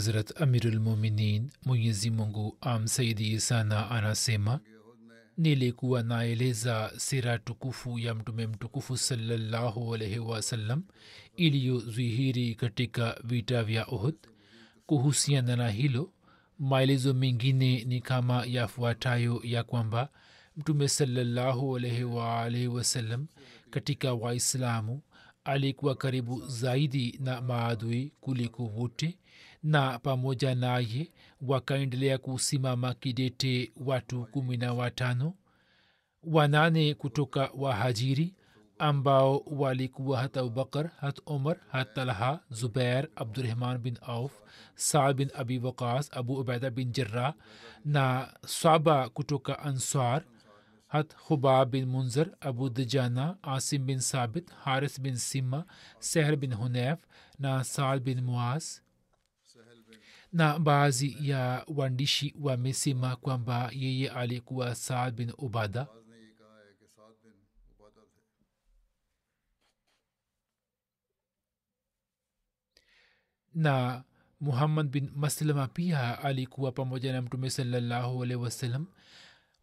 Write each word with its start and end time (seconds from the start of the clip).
Hazrat 0.00 0.40
Amirulmuminin 0.40 1.50
Mwenyezi 1.64 2.10
Mungu 2.10 2.56
amsaidie 2.60 3.40
sana 3.40 3.90
anasema 3.90 4.60
nilikuwa 5.36 6.02
naeleza 6.02 6.92
sira 6.96 7.38
tukufu 7.38 7.98
ya 7.98 8.14
mtume 8.14 8.46
mtukufu 8.46 8.96
salallahu 8.96 9.94
alaihi 9.94 10.18
wasallam 10.18 10.82
iliyodhihiri 11.36 12.54
katika 12.54 13.20
vita 13.24 13.62
vya 13.64 13.86
uhud. 13.86 14.14
Kuhusiana 14.86 15.56
na 15.56 15.70
hilo 15.70 16.12
maelezo 16.58 17.14
mengine 17.14 17.84
ni 17.84 18.00
kama 18.00 18.44
yafuatayo 18.46 19.40
ya 19.44 19.64
kwamba 19.64 20.08
mtume 20.56 20.88
salallahu 20.88 21.76
alaihi 21.76 22.04
waalaihi 22.04 22.68
wasallam 22.68 23.26
katika 23.70 24.14
waislamu 24.14 25.02
alikuwa 25.44 25.94
karibu 25.94 26.46
zaidi 26.46 27.18
na 27.22 27.40
maadui 27.40 28.12
kuliko 28.20 28.64
wote 28.64 29.18
na 29.62 29.98
pamoja 29.98 30.54
naye 30.54 31.12
wakaendelea 31.40 32.18
kusimama 32.18 32.94
kidete 32.94 33.72
watu 33.76 34.26
kumi 34.26 34.56
na 34.56 34.72
watano 34.74 35.34
wanane 36.24 36.94
kutoka 36.94 37.50
wahajiri 37.56 38.34
ambao 38.78 39.38
walikuwa 39.46 40.18
hat 40.20 40.36
abubakar 40.36 40.90
hat 41.00 41.20
umar 41.26 41.56
hat 41.72 41.94
talha 41.94 42.40
zubair 42.50 43.08
abdurahman 43.16 43.78
bin 43.78 43.98
auf 44.02 44.32
saad 44.74 45.16
bin 45.16 45.30
abi 45.34 45.58
waqas 45.58 46.10
abu 46.16 46.34
ubaida 46.40 46.70
bin 46.70 46.92
jarrah 46.92 47.34
na 47.84 48.32
swaba 48.46 49.08
kutoka 49.08 49.58
ansar 49.58 50.22
hat 50.88 51.14
khubab 51.14 51.70
bin 51.70 51.86
munzir 51.86 52.30
abu 52.40 52.70
dajana 52.70 53.36
asim 53.42 53.86
bin 53.86 53.98
sabit 54.00 54.50
haris 54.64 55.00
bin 55.00 55.16
sima 55.16 55.64
seher 55.98 56.36
bin 56.36 56.54
hunef 56.54 56.98
na 57.38 57.64
saad 57.64 58.00
bin 58.02 58.20
muaz 58.20 58.80
na 60.32 60.58
baadhi 60.58 61.16
ya 61.28 61.64
waandishi 61.76 62.34
wamesema 62.40 63.16
kwamba 63.16 63.70
yeye 63.74 64.10
alikuwa 64.10 64.74
saad 64.74 65.14
bin 65.14 65.32
ubada 65.38 65.86
na 73.54 74.02
muhammad 74.40 74.88
bin 74.90 75.10
maslama 75.16 75.68
pia 75.68 76.18
alikuwa 76.22 76.72
pamoja 76.72 77.12
na 77.12 77.22
mtume 77.22 77.50
salallahu 77.50 78.22
alehi 78.22 78.40
wasallam. 78.40 78.86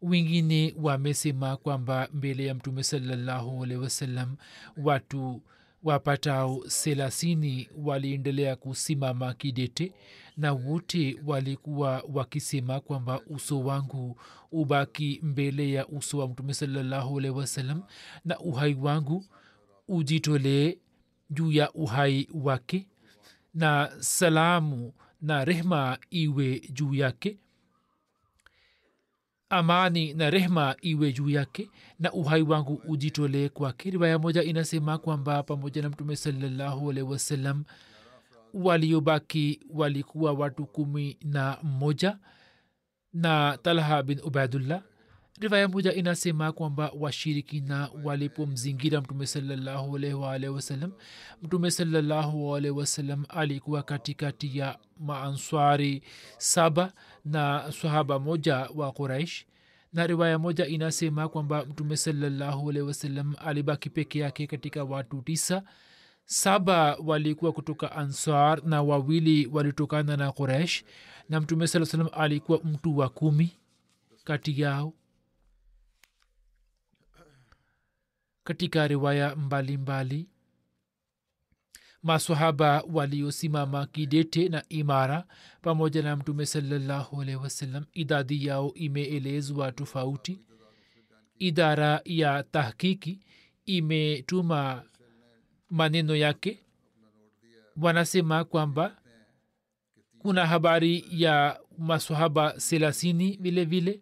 Wengine 0.02 0.74
wamesema 0.78 1.56
kwamba 1.56 2.08
mbele 2.12 2.46
ya 2.46 2.54
mtume 2.54 2.82
salallahu 2.82 3.64
alehi 3.64 3.80
wasallam 3.80 4.36
watu 4.76 5.42
wapatao 5.82 6.64
thelathini 6.68 7.68
waliendelea 7.76 8.56
kusimama 8.56 9.34
kidete 9.34 9.92
na 10.36 10.52
wote 10.52 11.20
walikuwa 11.26 12.04
wakisema 12.12 12.80
kwamba 12.80 13.20
uso 13.26 13.60
wangu 13.60 14.20
ubaki 14.52 15.20
mbele 15.22 15.72
ya 15.72 15.86
uso 15.88 16.18
wa 16.18 16.28
mtume 16.28 16.54
salallahu 16.54 17.18
alehi 17.18 17.34
wasallam 17.34 17.82
na 18.24 18.38
uhai 18.38 18.74
wangu 18.74 19.24
ujitolee 19.88 20.78
juu 21.30 21.52
ya 21.52 21.72
uhai 21.72 22.28
wake 22.34 22.86
na 23.54 23.90
salamu 24.00 24.92
na 25.20 25.44
rehma 25.44 25.98
iwe 26.10 26.60
juu 26.72 26.94
yake 26.94 27.38
amani 29.50 30.14
na 30.14 30.30
rehma 30.30 30.76
iwe 30.82 31.12
juu 31.12 31.28
yake 31.30 31.70
na 31.98 32.12
uhai 32.12 32.42
wangu 32.42 32.82
ujitolee 32.88 33.48
kwake. 33.48 33.90
Riwaya 33.90 34.18
moja 34.18 34.42
inasema 34.42 34.98
kwamba 34.98 35.42
pamoja 35.42 35.82
na 35.82 35.88
mtume 35.88 36.16
salallahu 36.16 36.90
alaihi 36.90 37.10
wasallam 37.10 37.64
waliobaki 38.54 39.60
walikuwa 39.70 40.32
watu 40.32 40.66
kumi 40.66 41.16
na 41.24 41.58
mmoja 41.62 42.18
na 43.12 43.58
talha 43.62 44.02
bin 44.02 44.20
ubaidullah 44.24 44.82
riwaya 45.40 45.68
moja 45.68 45.92
inasema 45.94 46.52
kwamba 46.52 46.92
washirikina 46.98 47.90
walipomzingira 48.04 49.00
mtume 49.00 49.26
salallahu 49.26 49.92
wasalam 50.54 50.92
mtume 51.42 51.70
salallahu 51.70 52.50
wasalam 52.50 53.24
alikuwa 53.28 53.82
katikati 53.82 54.58
ya 54.58 54.78
maanswari 55.00 56.02
saba 56.38 56.92
na 57.24 57.72
sahaba 57.72 58.18
moja 58.18 58.56
wa 58.74 58.92
quraish. 58.92 59.44
Na 59.92 60.06
riwaya 60.06 60.38
moja 60.38 60.66
inasema 60.66 61.28
kwamba 61.28 61.64
mtume 61.64 61.96
salallahu 61.96 62.66
wasalam 62.66 63.34
alibaki 63.44 63.90
peke 63.90 64.18
yake 64.18 64.46
katika 64.46 64.84
watu 64.84 65.22
tisa. 65.22 65.62
Saba 66.24 66.96
walikuwa 67.04 67.52
kutoka 67.52 67.92
ansar 67.92 68.62
na 68.64 68.82
wawili 68.82 69.46
walitokana 69.46 70.16
na 70.16 70.32
quraish. 70.32 70.84
Na 71.28 71.40
mtume 71.40 71.66
saa 71.66 71.84
salam 71.84 72.08
alikuwa 72.12 72.60
mtu 72.64 72.98
wa 72.98 73.08
kumi 73.08 73.50
kati 74.24 74.60
yao 74.60 74.92
katika 78.48 78.88
riwaya 78.88 79.36
mbalimbali 79.36 79.76
mbali. 80.16 80.28
masahaba 82.02 82.84
waliosimama 82.92 83.86
kidete 83.86 84.48
na 84.48 84.64
imara 84.68 85.24
pamoja 85.62 86.02
na 86.02 86.16
mtume 86.16 86.46
salallahu 86.46 87.22
alaihi 87.22 87.40
wasallam 87.40 87.84
idadi 87.92 88.46
yao 88.46 88.74
imeelezwa 88.74 89.72
tofauti 89.72 90.40
idara 91.38 92.00
ya 92.04 92.42
tahkiki 92.42 93.20
imetuma 93.66 94.82
maneno 95.70 96.16
yake 96.16 96.60
wanasema 97.76 98.44
kwamba 98.44 98.96
kuna 100.18 100.46
habari 100.46 101.04
ya 101.10 101.60
masahaba 101.78 102.60
selasini 102.60 103.36
vile 103.40 103.64
vile 103.64 104.00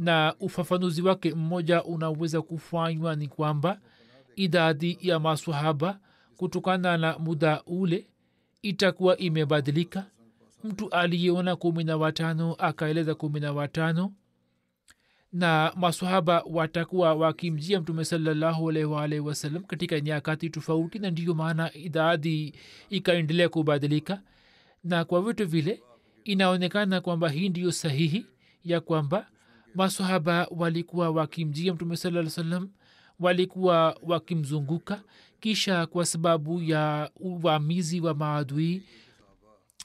na 0.00 0.34
ufafanuzi 0.40 1.02
wake 1.02 1.34
mmoja 1.34 1.84
unaweza 1.84 2.42
kufanywa 2.42 3.16
ni 3.16 3.28
kwamba 3.28 3.80
idadi 4.36 4.98
ya 5.00 5.18
masahaba 5.20 5.98
kutokana 6.36 6.96
na 6.96 7.18
muda 7.18 7.62
ule 7.66 8.06
itakuwa 8.62 9.16
imebadilika. 9.16 10.06
Mtu 10.64 10.88
aliyeona 10.90 11.56
kumi 11.56 11.84
na 11.84 11.96
watano 11.96 12.54
akaeleza 12.54 13.14
kumi 13.14 13.40
na 13.40 13.52
watano 13.52 14.12
na 15.32 15.72
masahaba 15.76 16.42
watakuwa 16.50 17.14
wakimjia 17.14 17.80
mtume 17.80 18.04
salallahu 18.04 18.68
alaihi 18.70 18.86
waalihi 18.88 19.20
wasallam 19.20 19.62
katika 19.64 20.00
nyakati 20.00 20.50
tofauti 20.50 20.98
na 20.98 21.10
ndiyo 21.10 21.34
maana 21.34 21.74
idadi 21.74 22.54
ikaendelea 22.90 23.48
kubadilika. 23.48 24.22
Na 24.84 25.04
kwa 25.04 25.22
vitu 25.22 25.46
vile 25.46 25.82
inaonekana 26.24 27.00
kwamba 27.00 27.28
hii 27.28 27.48
ndiyo 27.48 27.72
sahihi 27.72 28.26
ya 28.64 28.80
kwamba 28.80 29.26
masahaba 29.74 30.46
walikuwa 30.50 31.10
wakimjia 31.10 31.74
mtume 31.74 31.96
saa 31.96 32.28
salam 32.28 32.68
walikuwa 33.20 33.96
wakimzunguka 34.02 35.02
kisha 35.40 35.86
kwa 35.86 36.06
sababu 36.06 36.62
ya 36.62 37.10
uvamizi 37.16 38.00
wa 38.00 38.14
maadui 38.14 38.82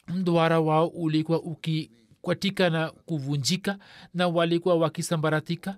mdwara 0.07 0.59
wao 0.59 0.87
ulikuwa 0.87 1.41
ukikwatika 1.41 2.69
na 2.69 2.89
kuvunjika 2.91 3.77
na 4.13 4.27
walikuwa 4.27 4.75
wakisambaratika. 4.75 5.77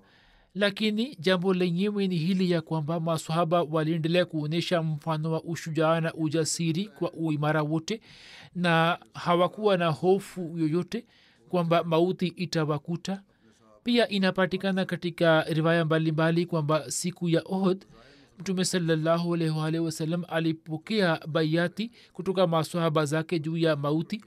Lakini 0.55 1.15
jambo 1.19 1.53
lenyewe 1.53 2.07
ni 2.07 2.15
hili 2.17 2.51
ya 2.51 2.61
kwamba 2.61 2.99
masahaba 2.99 3.63
waliendelea 3.63 4.25
kuonyesha 4.25 4.81
mfano 4.83 5.31
wa 5.31 5.43
ushujaa 5.43 6.01
na 6.01 6.13
ujasiri 6.13 6.85
kwa 6.85 7.13
uimara 7.13 7.61
wote 7.63 8.01
na 8.55 8.99
hawakuwa 9.13 9.77
na 9.77 9.87
hofu 9.87 10.57
yoyote 10.57 11.05
kwamba 11.49 11.83
mauti 11.83 12.27
itawakuta 12.27 13.21
pia 13.87 14.07
inapatikana 14.09 14.85
katika 14.85 15.41
riwaya 15.43 15.85
mbalimbali 15.85 16.45
kwamba 16.45 16.91
siku 16.91 17.29
ya 17.29 17.41
ohd 17.45 17.85
mtume 18.39 18.65
salallahu 18.65 19.33
alaihi 19.35 19.79
wasallam 19.79 20.23
alipokea 20.27 21.19
baiati 21.27 21.91
kutoka 22.13 22.47
maswahaba 22.47 23.05
zake 23.05 23.39
juu 23.39 23.57
ya 23.57 23.75
mauti 23.75 24.23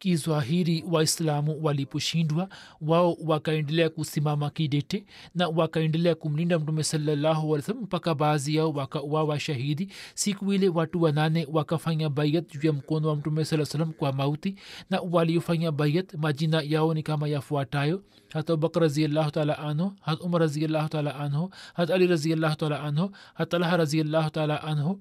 kizwahiri 0.00 0.84
waislamu 0.90 1.58
waliposhindwa 1.64 2.48
wao 2.80 3.16
wakaendelea 3.24 3.90
kusimama 3.90 4.50
kidete 4.50 5.04
na 5.34 5.48
wakaendelea 5.48 6.14
kumlinda 6.14 6.58
mtume 6.58 6.82
sallahualwasalam 6.82 7.82
mpaka 7.82 8.14
baadhi 8.14 8.54
yao 8.56 8.70
wakauawa 8.72 9.40
shahidi. 9.40 9.92
Siku 10.14 10.52
ile 10.52 10.68
watu 10.68 11.02
wanane 11.02 11.46
wakafanya 11.52 12.08
bayat 12.08 12.52
juu 12.52 12.66
ya 12.66 12.72
mkono 12.72 13.08
wa 13.08 13.16
mtume 13.16 13.44
saa 13.44 13.64
salam 13.64 13.92
kwa 13.92 14.12
mauti 14.12 14.56
na 14.90 15.00
waliofanya 15.00 15.72
bayat 15.72 16.14
majina 16.14 16.62
yao 16.62 16.94
ni 16.94 17.02
kama 17.02 17.28
yafuatayo. 17.28 18.02
Hat 18.32 18.50
raziallahu 18.76 19.30
taala 19.30 19.58
anhu 19.58 19.92
hat 20.00 20.20
umar 20.20 20.40
raziallahu 20.40 20.88
taala 20.88 21.14
anhu 21.16 21.50
hat 21.74 21.90
ali 21.90 22.06
raziallahu 22.06 22.56
taala 22.56 22.80
anhu 22.82 23.10
hat 23.34 23.48
talha 23.50 23.76
raziallahu 23.76 24.30
taala 24.30 24.62
anhu 24.62 25.00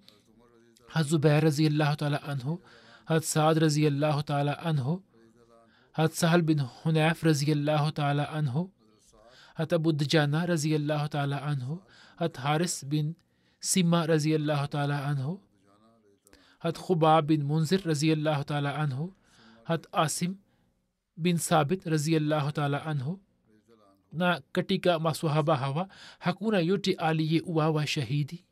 hat 0.88 1.08
zubair 1.08 1.44
raziallahu 1.44 1.96
taala 1.96 2.24
anhu 2.24 2.60
حضرت 3.10 3.24
سعد 3.24 3.56
رضی 3.58 3.86
اللہ 3.88 4.22
تعالی 4.22 4.52
عنہ 4.62 4.96
حضرت 5.96 6.14
سہل 6.14 6.42
بن 6.42 6.60
حنیف 6.60 7.24
رضی 7.24 7.52
اللہ 7.52 7.90
تعالی 7.96 8.24
عنہ 8.30 8.50
حضرت 8.50 9.74
أبو 9.74 9.92
دجانہ 9.92 10.44
رضی 10.46 10.76
اللہ 10.76 11.08
تعالی 11.12 11.36
عنہ 11.42 11.74
حضرت 12.20 12.40
حارث 12.40 12.84
بن 12.84 13.12
سیما 13.64 14.06
رضی 14.08 14.36
اللہ 14.36 14.66
تعالی 14.72 14.94
عنہ 14.94 15.34
حضرت 16.64 16.78
خباب 16.78 17.28
بن 17.28 17.46
منذر 17.46 17.88
رضی 17.88 18.12
اللہ 18.12 18.42
تعالی 18.48 18.68
عنہ 18.68 19.08
حضرت 19.66 19.88
عاصم 19.94 20.34
bin 21.18 21.38
sabit 21.38 21.88
raziallahu 21.88 22.52
taala 22.52 22.80
anhu 22.86 23.20
na 24.14 24.42
katika 24.52 25.00
maswahaba 25.00 25.56
hawa 25.56 25.88
hakuna 26.20 26.60
yote 26.60 26.94
aliyeuawa 26.94 27.88
shahidi 27.88 28.46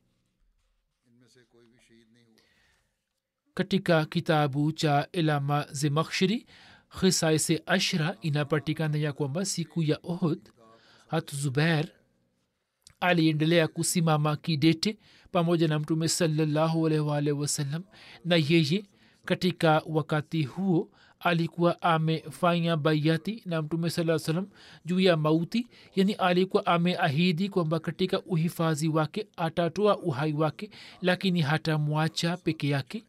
katika 3.62 4.06
kitabu 4.06 4.72
cha 4.72 5.08
ilama 5.12 5.66
zemakshiri 5.72 6.46
khisaise 7.00 7.64
ashra 7.66 8.18
inapatikana 8.22 8.98
ya 8.98 9.14
kwamba 9.14 9.46
siku 9.46 9.84
ya 9.84 10.00
ohod 10.04 10.40
hat 11.08 11.36
zubair 11.36 11.88
aliendelea 13.00 13.68
kusimama 13.68 14.36
kidete 14.36 14.98
pamoja 15.32 15.68
na 15.68 15.80
mtume 15.80 16.08
salllahualwalh 16.08 17.40
wasalam 17.40 17.84
na 18.26 18.36
yeye 18.36 18.86
katika 19.26 19.82
wakati 19.86 20.44
huo 20.44 20.90
alikuwa 21.20 21.82
amefanya 21.82 22.78
baiati 22.78 23.44
na 23.46 23.62
mtume 23.62 23.90
saa 23.90 24.20
salam 24.20 24.48
juu 24.86 25.00
ya 25.00 25.18
mauti 25.18 25.68
yani 25.96 26.14
alikuwa 26.14 26.66
ameahidi 26.66 27.50
kwamba 27.50 27.80
katika 27.80 28.22
uhifadhi 28.22 28.88
wake 28.88 29.28
atatoa 29.38 29.98
uhai 30.00 30.34
wake 30.34 30.70
lakini 31.02 31.42
hatamwacha 31.42 32.38
peke 32.38 32.70
yake 32.70 33.04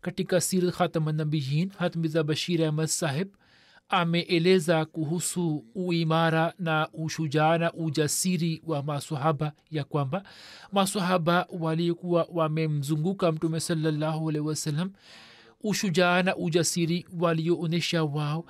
katika 0.00 0.40
sir 0.40 0.72
khatamanabiyin 0.72 1.70
hatmiza 1.78 2.22
bashir 2.22 2.64
ahmad 2.64 2.86
sahib 2.86 3.28
ameeleza 3.88 4.84
kuhusu 4.84 5.64
uimara 5.74 6.54
na 6.58 6.88
ushujaa 6.92 7.58
na 7.58 7.72
ujasiri 7.72 8.62
wa 8.66 8.82
masahaba 8.82 9.52
ya 9.70 9.84
kwamba 9.84 10.22
masahaba 10.72 11.46
walikuwa 11.60 12.28
wamemzunguka 12.32 13.32
mtume 13.32 13.60
salallahu 13.60 14.28
alehi 14.28 14.44
wasallam. 14.46 14.92
Ushujaa 15.62 16.22
na 16.22 16.36
ujasiri 16.36 17.06
walioonyesha 17.20 18.04
wao 18.04 18.44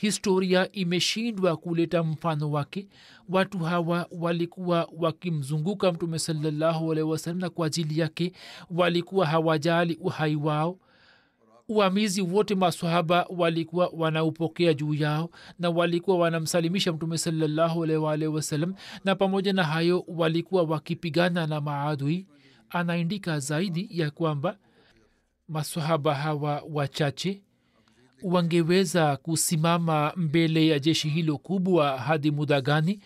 historia 0.00 0.72
imeshindwa 0.72 1.56
kuleta 1.56 2.02
mfano 2.02 2.50
wake. 2.50 2.88
Watu 3.28 3.58
hawa 3.58 4.06
walikuwa 4.10 4.88
wakimzunguka 4.98 5.92
mtume 5.92 6.18
salallahu 6.18 6.86
na 7.40 7.50
kwa 7.50 7.66
ajili 7.66 8.00
yake 8.00 8.32
walikuwa 8.70 9.26
hawajali 9.26 9.98
uhai 10.00 10.36
wao. 10.36 10.78
Uamizi 11.68 12.22
wote 12.22 12.54
masahaba 12.54 13.26
walikuwa 13.36 13.90
wanaupokea 13.92 14.74
juu 14.74 14.94
yao 14.94 15.30
na 15.58 15.70
walikuwa 15.70 16.18
wanamsalimisha 16.18 16.92
mtume 16.92 17.18
salallahu 17.18 17.84
wasallam 18.34 18.74
na 19.04 19.14
pamoja 19.14 19.52
na 19.52 19.64
hayo 19.64 20.04
walikuwa 20.08 20.62
wakipigana 20.62 21.46
na 21.46 21.60
maadui. 21.60 22.26
Anaindika 22.70 23.38
zaidi 23.38 23.88
ya 23.90 24.10
kwamba 24.10 24.56
masahaba 25.48 26.14
hawa 26.14 26.62
wachache 26.70 27.42
wangeweza 28.22 29.16
kusimama 29.16 30.12
mbele 30.16 30.66
ya 30.66 30.78
jeshi 30.78 31.08
hilo 31.08 31.38
kubwa 31.38 31.98
hadi 31.98 32.30
muda 32.30 32.60
gani? 32.60 33.00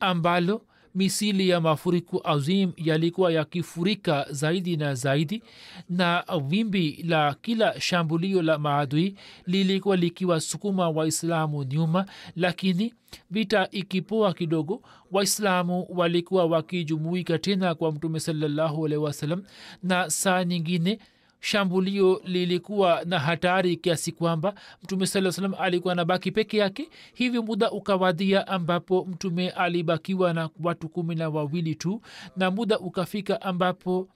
Ambalo 0.00 0.62
misili 0.94 1.48
ya 1.48 1.60
mafuriko 1.60 2.20
azim 2.24 2.72
yalikuwa 2.76 3.32
yakifurika 3.32 4.26
zaidi 4.30 4.76
na 4.76 4.94
zaidi 4.94 5.42
na 5.88 6.24
wimbi 6.50 7.04
la 7.08 7.34
kila 7.42 7.80
shambulio 7.80 8.42
la 8.42 8.58
maadui 8.58 9.14
lilikuwa 9.46 9.96
likiwasukuma 9.96 10.88
waislamu 10.90 11.64
nyuma 11.64 12.06
lakini 12.36 12.94
vita 13.30 13.68
ikipoa 13.70 14.34
kidogo 14.34 14.82
waislamu 15.12 15.86
walikuwa 15.90 16.44
wakijumuika 16.46 17.38
tena 17.38 17.74
kwa 17.74 17.92
mtume 17.92 18.20
salallahu 18.20 18.86
alehi 18.86 19.02
wasallam 19.02 19.42
na 19.82 20.10
saa 20.10 20.44
nyingine 20.44 20.98
shambulio 21.40 22.20
lilikuwa 22.24 23.02
na 23.04 23.18
hatari 23.18 23.76
kiasi 23.76 24.12
kwamba 24.12 24.54
mtume 24.82 25.06
saa 25.06 25.32
salam 25.32 25.54
alikuwa 25.58 25.94
na 25.94 26.04
baki 26.04 26.30
peke 26.32 26.56
yake 26.58 26.88
hivyo 27.14 27.42
muda 27.42 27.70
ukawadia 27.70 28.46
ambapo 28.48 29.04
mtume 29.04 29.50
alibakiwa 29.50 30.32
na 30.32 30.50
watu 30.62 30.88
kumi 30.88 31.14
na 31.14 31.28
wawili 31.28 31.74
tu 31.74 32.02
na 32.36 32.50
muda 32.50 32.78
ukafika 32.78 33.42
ambapo 33.42 34.08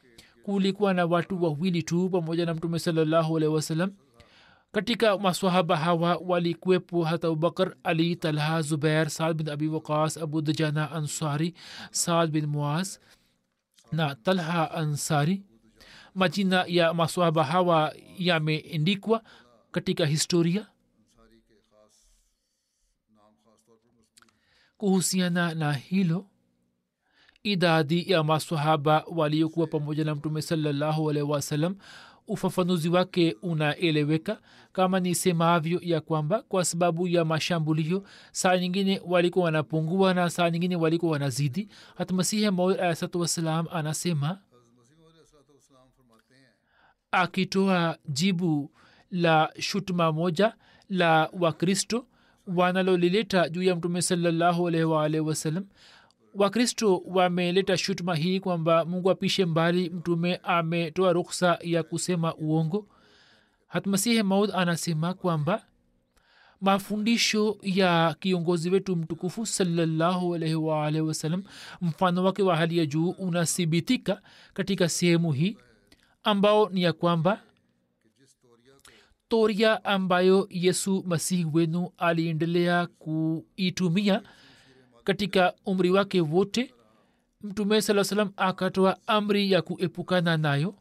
kulikuwa 0.42 0.94
na 0.94 1.06
watu 1.06 1.42
wawili 1.44 1.82
tu 1.82 2.10
pamoja 2.10 2.46
na 2.46 2.54
mtume 2.54 2.78
salallahu 2.78 3.36
alehi 3.36 3.52
wasalam 3.54 3.92
katika 4.72 5.18
maswahaba 5.18 5.76
hawa 5.76 6.20
walikuwepo 6.26 7.04
hata 7.04 7.26
abubakar 7.26 7.74
ali 7.84 8.16
talha 8.16 8.62
zubair 8.62 9.10
saad 9.10 9.36
bin 9.36 9.48
abi 9.48 9.68
waqas 9.68 10.16
abu 10.16 10.42
dajana 10.42 10.90
ansari 10.92 11.54
saad 11.90 12.30
bin 12.30 12.46
muaz 12.46 12.98
na 13.92 14.14
talha 14.14 14.70
ansari 14.70 15.42
majina 16.14 16.64
ya 16.68 16.94
maswahaba 16.94 17.44
hawa 17.44 17.94
yameendikwa 18.18 19.22
katika 19.72 20.06
historia. 20.06 20.66
Kuhusiana 24.76 25.54
na 25.54 25.72
hilo 25.72 26.26
idadi 27.42 28.10
ya 28.12 28.24
maswahaba 28.24 29.04
waliokuwa 29.10 29.66
pamoja 29.66 30.04
na 30.04 30.14
mtume 30.14 30.42
salallahu 30.42 31.10
alaihi 31.10 31.30
wasallam 31.30 31.76
ufafanuzi 32.28 32.88
wake 32.88 33.36
unaeleweka 33.42 34.40
kama 34.72 35.00
nisemavyo 35.00 35.80
ya 35.82 36.00
kwamba 36.00 36.42
kwa 36.42 36.64
sababu 36.64 37.08
ya 37.08 37.24
mashambulio 37.24 38.04
saa 38.32 38.56
nyingine 38.56 39.00
walikuwa 39.06 39.44
wanapungua 39.44 40.14
na 40.14 40.30
saa 40.30 40.50
nyingine 40.50 40.76
walikuwa 40.76 41.12
wanazidi. 41.12 41.68
Hata 41.96 42.14
masihi 42.14 42.50
maud 42.50 42.80
alahsatu 42.80 43.20
wassalam 43.20 43.66
anasema 43.72 44.38
akitoa 47.12 47.98
jibu 48.08 48.70
la 49.10 49.52
shutuma 49.58 50.12
moja 50.12 50.54
la 50.88 51.30
wakristo 51.40 52.06
wanalolileta 52.46 53.48
juu 53.48 53.62
ya 53.62 53.76
mtume 53.76 54.02
salallahu 54.02 54.68
alaihi 54.68 54.84
waalihi 54.84 55.20
wasallam. 55.20 55.66
Wakristo 56.34 57.02
wameleta 57.06 57.76
shutuma 57.76 58.14
hii 58.16 58.40
kwamba 58.40 58.84
mungu 58.84 59.10
apishe 59.10 59.44
mbali 59.44 59.90
mtume 59.90 60.40
ametoa 60.42 61.12
ruksa 61.12 61.58
ya 61.62 61.82
kusema 61.82 62.34
uongo. 62.34 62.86
Hatmasihi 63.68 64.22
maud 64.22 64.50
anasema 64.54 65.14
kwamba 65.14 65.64
mafundisho 66.60 67.58
ya 67.62 68.16
kiongozi 68.20 68.70
wetu 68.70 68.96
mtukufu 68.96 69.46
salallahu 69.46 70.34
alaihi 70.34 70.54
waalihi 70.54 71.00
wasallam 71.02 71.42
mfano 71.80 72.24
wake 72.24 72.42
wa 72.42 72.56
hali 72.56 72.78
ya 72.78 72.86
juu 72.86 73.10
unathibitika 73.10 74.22
katika 74.54 74.88
sehemu 74.88 75.32
hii 75.32 75.56
ambao 76.24 76.68
ni 76.68 76.82
ya 76.82 76.92
kwamba 76.92 77.42
toria 79.28 79.84
ambayo 79.84 80.46
yesu 80.50 81.04
masihi 81.06 81.44
wenu 81.52 81.90
aliendelea 81.98 82.86
kuitumia 82.86 84.22
katika 85.04 85.54
umri 85.66 85.90
wake 85.90 86.20
wote 86.20 86.74
mtume 87.42 87.82
saa 87.82 88.04
salam 88.04 88.30
akatoa 88.36 88.96
amri 89.06 89.52
ya 89.52 89.62
kuepukana 89.62 90.36
nayo. 90.36 90.74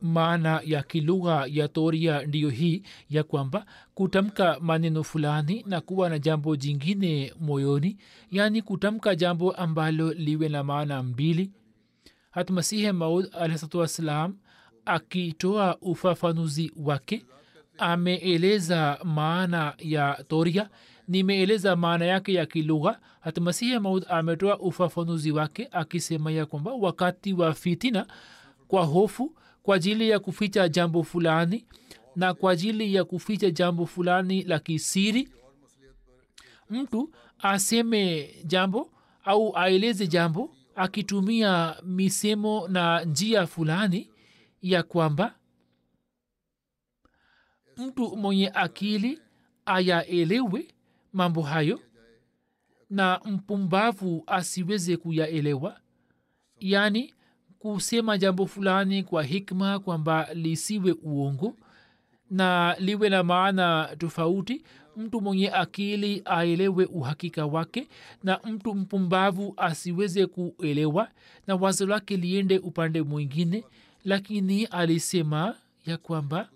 Maana 0.00 0.60
ya 0.64 0.82
kilugha 0.82 1.46
ya 1.50 1.68
toria 1.68 2.22
ndiyo 2.26 2.50
hii 2.50 2.82
ya 3.10 3.22
kwamba 3.22 3.66
kutamka 3.94 4.60
maneno 4.60 5.02
fulani 5.04 5.64
na 5.66 5.80
kuwa 5.80 6.08
na 6.08 6.18
jambo 6.18 6.56
jingine 6.56 7.34
moyoni 7.40 7.98
yaani 8.30 8.62
kutamka 8.62 9.14
jambo 9.14 9.52
ambalo 9.52 10.12
liwe 10.12 10.48
na 10.48 10.64
maana 10.64 11.02
mbili 11.02 11.50
hata 12.34 12.52
masihi 12.52 12.92
maud 12.92 13.28
alahsatu 13.40 13.78
wassalam 13.78 14.36
akitoa 14.84 15.76
ufafanuzi 15.80 16.72
wake 16.76 17.24
ameeleza 17.78 18.98
maana 19.04 19.74
ya 19.78 20.24
toria 20.28 20.70
nimeeleza 21.08 21.76
maana 21.76 22.04
yake 22.04 22.32
ya 22.32 22.46
kilugha. 22.46 23.00
Hata 23.20 23.40
masihi 23.40 23.78
maud 23.78 24.04
ametoa 24.08 24.58
ufafanuzi 24.58 25.30
wake 25.32 25.68
akisema 25.72 26.32
ya 26.32 26.46
kwamba 26.46 26.72
wakati 26.72 27.32
wa 27.32 27.54
fitina 27.54 28.06
kwa 28.68 28.84
hofu 28.84 29.36
kwa 29.62 29.76
ajili 29.76 30.10
ya 30.10 30.18
kuficha 30.18 30.68
jambo 30.68 31.02
fulani 31.02 31.64
na 32.16 32.34
kwa 32.34 32.52
ajili 32.52 32.94
ya 32.94 33.04
kuficha 33.04 33.50
jambo 33.50 33.86
fulani 33.86 34.42
la 34.42 34.58
kisiri 34.58 35.28
mtu 36.70 37.10
aseme 37.38 38.30
jambo 38.44 38.90
au 39.24 39.56
aeleze 39.58 40.06
jambo 40.06 40.50
akitumia 40.76 41.76
misemo 41.82 42.68
na 42.68 43.04
njia 43.04 43.46
fulani 43.46 44.10
ya 44.62 44.82
kwamba 44.82 45.34
mtu 47.76 48.16
mwenye 48.16 48.50
akili 48.54 49.20
ayaelewe 49.66 50.68
mambo 51.12 51.42
hayo 51.42 51.80
na 52.90 53.20
mpumbavu 53.24 54.24
asiweze 54.26 54.96
kuyaelewa. 54.96 55.80
Yaani 56.60 57.14
kusema 57.58 58.18
jambo 58.18 58.46
fulani 58.46 59.02
kwa 59.02 59.22
hikma 59.22 59.78
kwamba 59.78 60.28
lisiwe 60.34 60.92
uongo 61.02 61.56
na 62.30 62.76
liwe 62.78 63.08
na 63.08 63.22
maana 63.22 63.96
tofauti 63.98 64.64
mtu 64.96 65.20
mwenye 65.20 65.50
akili 65.50 66.22
aelewe 66.24 66.84
uhakika 66.84 67.46
wake 67.46 67.88
na 68.22 68.40
mtu 68.44 68.74
mpumbavu 68.74 69.54
asiweze 69.56 70.26
kuelewa 70.26 71.08
na 71.46 71.54
wazo 71.54 71.86
lake 71.86 72.16
liende 72.16 72.58
upande 72.58 73.02
mwingine 73.02 73.64
lakini 74.04 74.64
alisema 74.64 75.56
ya 75.86 75.96
kwamba 75.96 76.48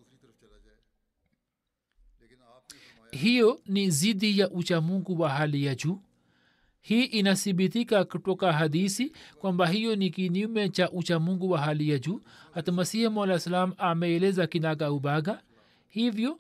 hiyo 3.11 3.61
ni 3.67 3.91
zidi 3.91 4.39
ya 4.39 4.51
uchamungu 4.51 5.21
wa 5.21 5.31
hali 5.31 5.65
ya 5.65 5.75
juu. 5.75 5.99
Hii 6.81 7.05
inathibitika 7.05 8.05
kutoka 8.05 8.53
hadisi 8.53 9.13
kwamba 9.39 9.67
hiyo 9.67 9.97
ni 9.97 10.11
kinyume 10.11 10.69
cha 10.69 10.91
uchamungu 10.91 11.51
wa 11.51 11.61
hali 11.61 11.91
ya 11.91 11.99
juu. 11.99 12.21
Hata 12.55 12.73
masihi 12.73 13.09
salam 13.39 13.73
ameeleza 13.79 14.47
kinaga 14.47 14.93
ubaga. 14.93 15.43
Hivyo 15.89 16.39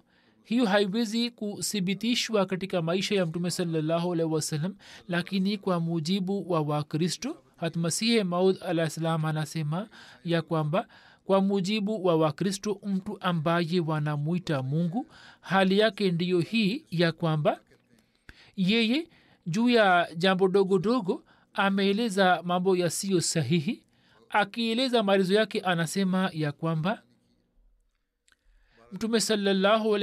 hiyo 0.49 0.67
haiwezi 0.67 1.31
kuthibitishwa 1.31 2.47
katika 2.47 2.83
maisha 2.83 3.14
ya 3.14 3.26
mtume 3.26 3.50
salallahu 3.50 4.33
wasalam 4.33 4.75
lakini 5.09 5.59
kwa 5.59 5.81
mujibu 5.81 6.50
wa 6.52 6.61
wakristo 6.61 7.37
hatmasihi 7.57 8.25
maud 8.25 8.57
alah 8.62 9.25
anasema 9.25 9.88
ya 10.25 10.43
kwamba 10.43 10.88
kwa 11.25 11.40
mujibu 11.40 12.05
wa 12.05 12.17
wakristo 12.17 12.81
mtu 12.87 13.19
ambaye 13.21 13.81
wanamwita 13.81 14.62
mungu 14.62 15.07
hali 15.40 15.78
yake 15.78 16.11
ndiyo 16.11 16.40
hii 16.40 16.85
ya 16.90 17.12
kwamba 17.12 17.61
yeye 18.57 19.09
juu 19.47 19.69
ya 19.69 20.09
jambo 20.17 20.49
dogo 20.49 20.78
dogo 20.78 21.25
ameeleza 21.55 22.43
mambo 22.45 22.76
yasiyo 22.76 23.21
sahihi. 23.21 23.83
Akieleza 24.31 25.02
maelezo 25.02 25.35
yake 25.35 25.61
anasema 25.61 26.31
ya 26.33 26.52
kwamba 26.52 27.02
mtume 28.92 29.21
salallahu 29.21 29.97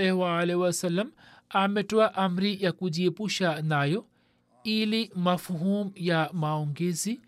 ametoa 1.49 2.13
amri 2.15 2.63
ya 2.63 2.71
kujiepusha 2.71 3.61
nayo 3.61 4.05
ili 4.63 5.11
mafuhum 5.15 5.91
ya 5.95 6.29
maongezi. 6.33 7.21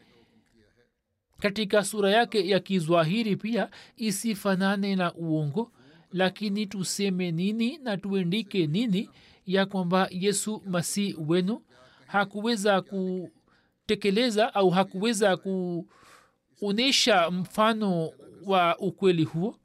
Katika 1.39 1.83
sura 1.83 2.09
yake 2.11 2.49
ya 2.49 2.59
kizwahiri 2.59 3.35
pia 3.35 3.69
isifanane 3.97 4.95
na 4.95 5.13
uongo 5.13 5.71
lakini 6.11 6.65
tuseme 6.65 7.31
nini 7.31 7.77
na 7.77 7.97
tuendike 7.97 8.67
nini 8.67 9.09
ya 9.45 9.65
kwamba 9.65 10.07
yesu 10.11 10.61
masihi 10.65 11.15
wenu 11.27 11.61
hakuweza 12.07 12.81
kutekeleza 12.81 14.53
au 14.53 14.69
hakuweza 14.69 15.37
kuonyesha 15.37 17.31
mfano 17.31 18.11
wa 18.45 18.77
ukweli 18.79 19.23
huo 19.23 19.55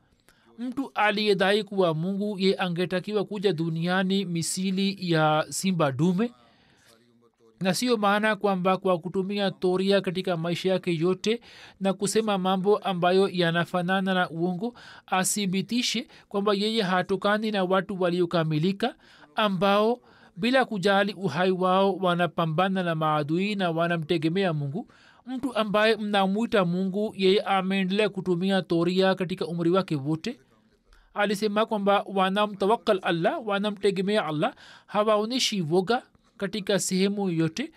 mtu 0.58 0.90
aliyedai 0.94 1.64
kuwa 1.64 1.94
mungu 1.94 2.38
ye 2.38 2.56
angetakiwa 2.58 3.24
kuja 3.24 3.52
duniani 3.52 4.24
misili 4.24 4.96
ya 5.12 5.46
simba 5.48 5.92
dume 5.92 6.32
na 7.60 7.74
siyo 7.74 7.96
maana 7.96 8.36
kwamba 8.36 8.76
kwa 8.76 8.98
kutumia 8.98 9.50
toria 9.50 10.00
katika 10.00 10.36
maisha 10.36 10.68
yake 10.70 10.96
yote 10.96 11.40
na 11.80 11.92
kusema 11.92 12.38
mambo 12.38 12.76
ambayo 12.78 13.28
yanafanana 13.28 14.14
na 14.14 14.30
uongo 14.30 14.74
athibitishe 15.06 16.08
kwamba 16.28 16.54
yeye 16.54 16.82
hatokani 16.82 17.50
na 17.50 17.64
watu 17.64 18.02
waliokamilika 18.02 18.94
ambao 19.34 20.00
bila 20.36 20.64
kujali 20.64 21.12
uhai 21.12 21.50
wao 21.50 21.96
wanapambana 21.96 22.82
na 22.82 22.94
maadui 22.94 23.54
na 23.54 23.70
wanamtegemea 23.70 24.52
mungu 24.52 24.88
mtu 25.26 25.54
ambaye 25.56 25.96
mnamwita 25.96 26.64
mungu 26.64 27.14
yeye 27.16 27.40
ameendelea 27.40 28.08
kutumia 28.08 28.62
toria 28.62 29.14
katika 29.14 29.46
umri 29.46 29.70
wake 29.70 29.96
wote. 29.96 30.40
Alisema 31.14 31.66
kwamba 31.66 32.02
wanamtawakal 32.14 32.98
allah 33.02 33.46
wanamtegemea 33.46 34.26
allah 34.26 34.54
hawaonyeshi 34.86 35.60
voga 35.60 36.02
katika 36.36 36.78
sehemu 36.78 37.30
yote 37.30 37.72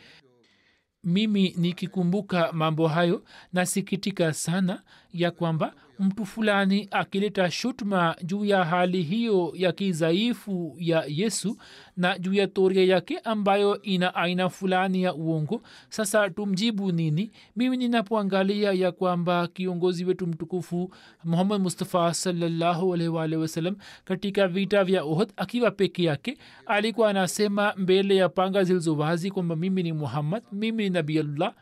mimi 1.04 1.54
nikikumbuka 1.58 2.52
mambo 2.54 2.88
hayo 2.88 3.24
nasikitika 3.54 4.34
sana 4.34 4.84
ya 5.14 5.32
kwamba 5.32 5.74
mtu 6.00 6.26
fulani 6.26 6.88
akileta 6.92 7.52
shutma 7.52 8.16
juu 8.24 8.46
ya 8.46 8.64
hali 8.66 9.04
hiyo 9.04 9.52
ya 9.56 9.72
kidhaifu 9.72 10.76
ya 10.80 11.04
yesu 11.08 11.58
na 11.98 12.20
juu 12.20 12.34
ya 12.34 12.48
toria 12.48 12.86
yake 12.86 13.18
ambayo 13.20 13.82
ina 13.82 14.16
aina 14.16 14.50
fulani 14.50 15.04
ya 15.04 15.14
uongo 15.14 15.62
sasa 15.90 16.30
tumjibu 16.30 16.92
nini? 16.92 17.32
Mimi 17.56 17.78
ninapoangalia 17.78 18.72
ya 18.74 18.92
kwamba 18.92 19.48
kiongozi 19.48 20.06
wetu 20.06 20.28
mtukufu 20.28 20.92
muhammad 21.24 21.62
mustafa 21.62 22.14
salallahu 22.14 22.94
alaihi 22.94 23.74
katika 24.06 24.48
vita 24.48 24.84
vya 24.84 25.04
ohd 25.04 25.30
akiwa 25.38 25.72
peke 25.72 26.04
yake 26.04 26.38
alikuwa 26.66 27.10
anasema 27.10 27.74
mbele 27.78 28.16
ya 28.16 28.30
panga 28.30 28.64
zilizo 28.64 28.98
wazi 28.98 29.32
kwamba 29.32 29.56
mimi 29.56 29.84
ni 29.84 29.94
muhammad 29.94 30.44
mimi 30.52 30.84
ni 30.84 30.90
nabiullah 30.90 31.54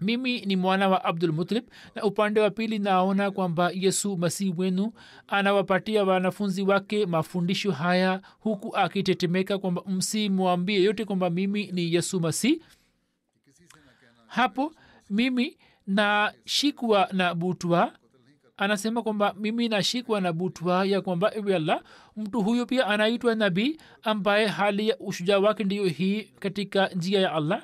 mimi 0.00 0.40
ni 0.40 0.56
mwana 0.56 0.88
wa 0.88 1.04
abdul 1.04 1.32
mutlib 1.32 1.64
na 1.94 2.02
upande 2.02 2.40
wa 2.40 2.50
pili 2.50 2.78
naona 2.78 3.30
kwamba 3.30 3.70
yesu 3.74 4.16
masihi 4.16 4.54
wenu 4.56 4.92
anawapatia 5.28 6.04
wanafunzi 6.04 6.62
wake 6.62 7.06
mafundisho 7.06 7.72
haya 7.72 8.20
huku 8.40 8.76
akitetemeka 8.76 9.58
kwamba 9.58 9.82
msimwambie 9.86 10.82
yote 10.82 11.04
kwamba 11.04 11.30
mimi 11.30 11.66
ni 11.72 11.94
yesu 11.94 12.20
masihi. 12.20 12.62
Hapo 14.26 14.72
mimi 15.10 15.56
nashikwa 15.86 17.08
na 17.12 17.34
butwa. 17.34 17.92
Anasema 18.56 19.02
kwamba 19.02 19.34
mimi 19.38 19.68
nashikwa 19.68 20.20
na 20.20 20.32
butwa 20.32 20.84
ya 20.86 21.00
kwamba 21.00 21.34
ewe 21.34 21.56
allah 21.56 21.82
mtu 22.16 22.42
huyo 22.42 22.66
pia 22.66 22.86
anaitwa 22.86 23.34
nabii 23.34 23.76
ambaye 24.02 24.46
hali 24.46 24.88
ya 24.88 24.98
ushujaa 24.98 25.38
wake 25.38 25.64
ndiyo 25.64 25.84
hii 25.84 26.22
katika 26.22 26.86
njia 26.88 27.20
ya 27.20 27.32
allah 27.32 27.62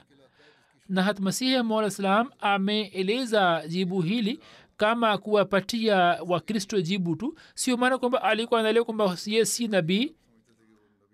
na 0.93 1.03
hat 1.03 1.21
masihi 1.21 1.63
mola 1.63 1.91
salam 1.91 2.31
ameeleza 2.41 3.63
jibu 3.69 4.01
hili 4.01 4.41
kama 4.77 5.19
kuwapatia 5.19 5.97
wakristo 6.27 6.81
jibu 6.81 7.17
tu. 7.17 7.35
Sio 7.55 7.77
maana 7.77 7.99
kwamba 7.99 8.23
alikuwa 8.23 8.61
analea 8.61 8.85
kwamba 8.85 9.17
ye 9.27 9.45
si 9.45 9.69
nabii 9.69 10.15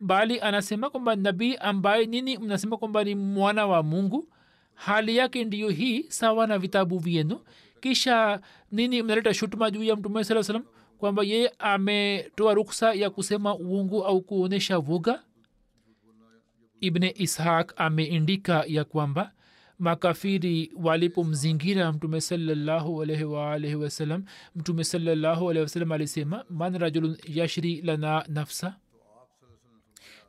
bali 0.01 0.41
anasema 0.41 0.91
kwamba 0.91 1.17
nabii 1.17 1.55
ambaye 1.57 2.07
nini? 2.07 2.39
Mnasema 2.39 2.77
kwamba 2.77 3.05
ni 3.05 3.15
mwana 3.15 3.67
wa 3.67 3.83
mungu. 3.83 4.29
Hali 4.75 5.17
yake 5.17 5.45
ndiyo 5.45 5.69
hii 5.69 6.03
sawa 6.09 6.47
na 6.47 6.59
vitabu 6.59 6.99
vyenu. 6.99 7.41
Kisha 7.81 8.41
nini? 8.73 9.03
Mnaleta 9.03 9.35
shutuma 9.35 9.71
juu 9.71 9.85
ya 9.85 9.97
mtume 9.97 10.25
saa 10.25 10.43
salam 10.43 10.65
kwamba 10.99 11.23
yeye 11.23 11.53
ametoa 11.59 12.55
ruksa 12.55 12.95
ya 12.95 13.11
kusema 13.11 13.55
uungu 13.57 14.05
au 14.05 14.21
kuonyesha 14.21 14.79
vuga. 14.79 15.23
Ibne 16.81 17.11
ishaq 17.17 17.73
ameindika 17.77 18.65
ya 18.67 18.85
kwamba 18.85 19.33
makafiri 19.79 20.73
walipomzingira 20.77 21.93
mtume 21.93 22.21
salallahu 22.21 22.97
wasalam 23.81 24.25
mtume 24.57 24.85
salallahu 24.85 25.45
wasalam 25.47 25.93
alisema 25.93 26.45
man 26.51 26.79
rajulun 26.79 27.17
yashri 27.29 27.83
lana 27.83 28.25
nafsa? 28.29 28.77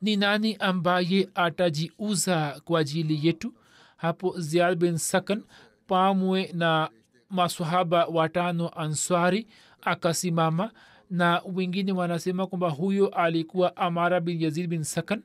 Ni 0.01 0.15
nani 0.15 0.55
ambaye 0.55 1.29
atajiuza 1.35 2.61
kwa 2.65 2.79
ajili 2.79 3.27
yetu? 3.27 3.53
Hapo 3.97 4.39
ziad 4.39 4.75
bin 4.77 4.97
sakan 4.97 5.43
pamwe 5.87 6.51
na 6.53 6.89
masahaba 7.29 8.05
watano 8.05 8.69
answari 8.69 9.47
akasimama 9.81 10.71
na 11.09 11.41
wengine 11.55 11.91
wanasema 11.91 12.47
kwamba 12.47 12.69
huyo 12.69 13.07
alikuwa 13.07 13.75
amara 13.77 14.19
bin 14.19 14.41
yazid 14.41 14.67
bin 14.67 14.83
sakan 14.83 15.23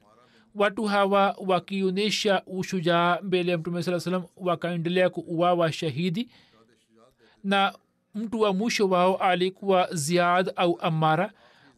watu 0.54 0.84
hawa 0.84 1.37
wakionyesha 1.46 2.42
ushujaa 2.46 3.18
mbele 3.23 3.52
ya 3.52 3.58
mtume 3.58 3.82
saa 3.82 4.00
salam 4.00 4.25
wakaendelea 4.37 5.11
kuuawa 5.11 5.73
shahidi. 5.73 6.28
Na 7.44 7.75
mtu 8.14 8.40
wa 8.40 8.54
mwisho 8.54 8.88
wao 8.88 9.16
alikuwa 9.16 9.88
ziad 9.92 10.52
au 10.56 10.78
amara. 10.80 11.32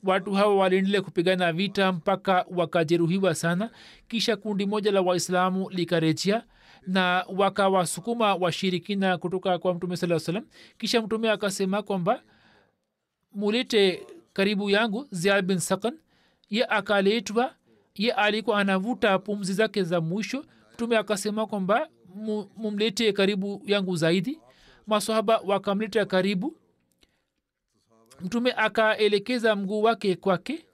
Watu 0.05 0.33
hawa 0.33 0.57
waliendelea 0.57 1.03
kupigana 1.03 1.53
vita 1.53 1.93
mpaka 1.93 2.47
wakajeruhiwa 2.51 3.35
sana. 3.35 3.71
Kisha 4.09 4.37
kundi 4.37 4.67
moja 4.67 4.93
la 4.93 5.01
waislamu 5.01 5.71
likarejea 5.71 6.45
na 6.87 7.25
wakawasukuma 7.37 8.35
washirikina 8.35 9.19
kutoka 9.19 9.59
kwa 9.59 9.75
mtume 9.75 9.97
saa 9.97 10.19
salam 10.19 10.45
kisha 10.79 11.03
mtume 11.03 11.31
akasema 11.31 11.83
kwamba 11.83 12.23
mulete 13.33 14.07
karibu 14.33 14.71
yangu 14.71 15.07
ziad 15.11 15.45
bin 15.45 15.59
sakan 15.59 15.99
ye 16.51 16.65
akaletwa 16.65 17.55
ye 17.97 18.13
alikuwa 18.13 18.59
anavuta 18.61 19.19
pumzi 19.19 19.53
zake 19.53 19.83
za 19.83 20.01
mwisho. 20.01 20.45
Mtume 20.75 20.97
akasema 20.97 21.47
kwamba 21.47 21.89
mumlete 22.57 23.13
karibu 23.13 23.63
yangu 23.67 23.97
zaidi. 23.97 24.39
Masahaba 24.87 25.39
wakamleta 25.45 26.05
karibu. 26.07 26.57
Mtume 28.21 28.53
akaelekeza 28.53 29.57
mguu 29.57 29.83
wake 29.83 30.17
kwake. 30.17 30.67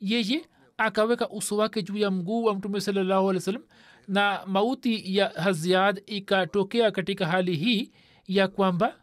Yeye 0.00 0.46
akaweka 0.76 1.28
uso 1.28 1.56
wake 1.56 1.82
juu 1.82 1.96
ya 1.96 2.10
mguu 2.10 2.44
wa 2.44 2.54
mtume 2.54 2.80
salallahu 2.80 3.30
alih 3.30 3.38
wa 3.40 3.44
sallam 3.44 3.62
na 4.08 4.40
mauti 4.46 5.16
ya 5.16 5.28
haziad 5.28 6.02
ikatokea 6.06 6.90
katika 6.90 7.26
hali 7.26 7.56
hii 7.56 7.90
ya 8.26 8.48
kwamba 8.48 8.96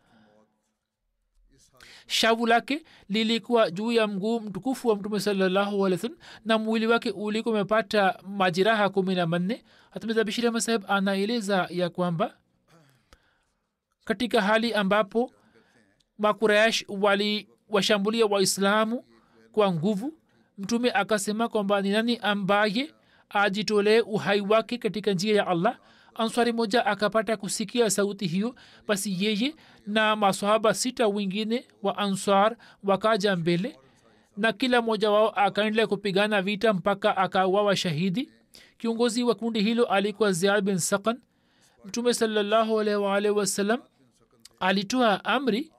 shavu 2.07 2.45
lake 2.47 2.83
lilikuwa 3.09 3.71
juu 3.71 3.91
ya 3.91 4.07
mguu 4.07 4.39
mtukufu 4.39 4.87
wa 4.87 4.95
mtume 4.95 5.13
wasallam 5.15 6.11
na 6.45 6.57
mwili 6.57 6.87
wake 6.87 7.11
ulikuwa 7.11 7.55
umepata 7.55 8.19
majiraha 8.27 8.89
kumi 8.89 9.15
na 9.15 9.27
manne. 9.27 9.63
Hatamizabishiri 9.91 10.49
masahib 10.49 10.83
anaeleza 10.87 11.67
ya 11.69 11.89
kwamba 11.89 12.37
katika 14.05 14.41
hali 14.41 14.73
ambapo 14.73 15.31
makurash 16.17 16.85
wali 16.89 17.49
washambulia 17.69 18.25
waislamu 18.25 19.03
kwa 19.51 19.71
nguvu 19.73 20.13
mtume 20.57 20.91
akasema 20.91 21.49
kwamba 21.49 21.81
ni 21.81 21.89
nani 21.89 22.17
ambaye 22.17 22.93
ajitolee 23.29 23.99
uhai 24.01 24.41
wake 24.41 24.77
katika 24.77 25.13
njia 25.13 25.35
ya 25.35 25.47
allah 25.47 25.77
answari 26.15 26.53
moja 26.53 26.85
akapata 26.85 27.37
kusikia 27.37 27.89
sauti 27.89 28.27
hiyo 28.27 28.55
basi 28.87 29.25
yeye 29.25 29.55
na 29.87 30.15
masahaba 30.15 30.73
sita 30.73 31.07
wengine 31.07 31.65
wa 31.83 31.97
answar 31.97 32.55
wakaja 32.83 33.35
mbele 33.35 33.77
na 34.37 34.53
kila 34.53 34.81
mmoja 34.81 35.11
wao 35.11 35.29
akaendelea 35.29 35.87
kupigana 35.87 36.41
vita 36.41 36.73
mpaka 36.73 37.17
akawawa 37.17 37.75
shahidi. 37.75 38.29
Kiongozi 38.77 39.23
wa 39.23 39.35
kundi 39.35 39.61
hilo 39.63 39.85
alikuwa 39.85 40.31
ziad 40.31 40.63
bin 40.63 40.77
sakan 40.77 41.21
mtume 41.85 42.13
salallahu 42.13 42.79
alaihi 42.79 43.77
alitoa 44.59 45.25
amri 45.25 45.71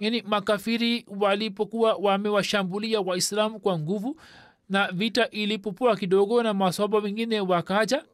yani 0.00 0.22
makafiri 0.22 1.06
walipokuwa 1.20 1.94
wamewashambulia 1.94 3.00
waislamu 3.00 3.60
kwa 3.60 3.78
nguvu 3.78 4.20
na 4.70 4.92
vita 4.92 5.28
ilipupua 5.30 5.96
kidogo 5.96 6.42
na 6.42 6.54
maswaba 6.54 6.98
wengine 6.98 7.40
wakaja. 7.40 8.04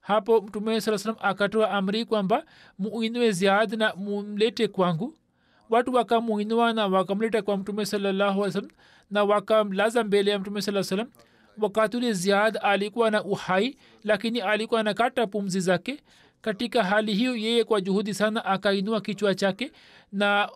Hapo 0.00 0.40
mtume 0.40 0.80
saa 0.80 0.98
salam 0.98 1.16
akatoa 1.22 1.70
amri 1.70 2.04
kwamba 2.04 2.44
muinue 2.78 3.32
ziad 3.32 3.74
na 3.74 3.94
mumlete 3.94 4.68
kwangu. 4.68 5.14
Watu 5.70 5.94
wakamuinua 5.94 6.72
na 6.72 6.86
wakamleta 6.86 7.42
kwa 7.42 7.56
mtume 7.56 7.86
salallahu 7.86 8.50
salam 8.50 8.70
na 9.10 9.24
wakamlaza 9.24 10.04
mbele 10.04 10.30
ya 10.30 10.38
mtume 10.38 10.62
saa 10.62 10.82
salam 10.82 11.10
wakati 11.58 11.96
ule 11.96 12.12
ziad 12.12 12.58
alikuwa 12.62 13.10
na 13.10 13.24
uhai 13.24 13.76
lakini 14.04 14.40
alikuwa 14.40 14.80
anakata 14.80 15.26
pumzi 15.26 15.60
zake. 15.60 16.00
Katika 16.40 16.84
hali 16.84 17.14
hiyo 17.14 17.36
yeye 17.36 17.64
kwa 17.64 17.80
juhudi 17.80 18.14
sana 18.14 18.44
akainua 18.44 19.00
kichwa 19.00 19.34
chake 19.34 19.72
na 20.12 20.48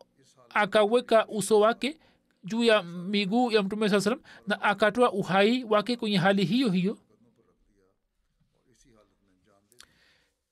akaweka 0.54 1.26
uso 1.28 1.60
wake 1.60 1.96
juu 2.44 2.64
ya 2.64 2.82
miguu 2.82 3.50
ya 3.50 3.62
mtume 3.62 3.88
saa 3.88 4.00
salam 4.00 4.20
na 4.46 4.62
akatoa 4.62 5.12
uhai 5.12 5.64
wake 5.64 5.96
kwenye 5.96 6.16
hali 6.16 6.44
hiyo 6.44 6.70
hiyo. 6.70 6.98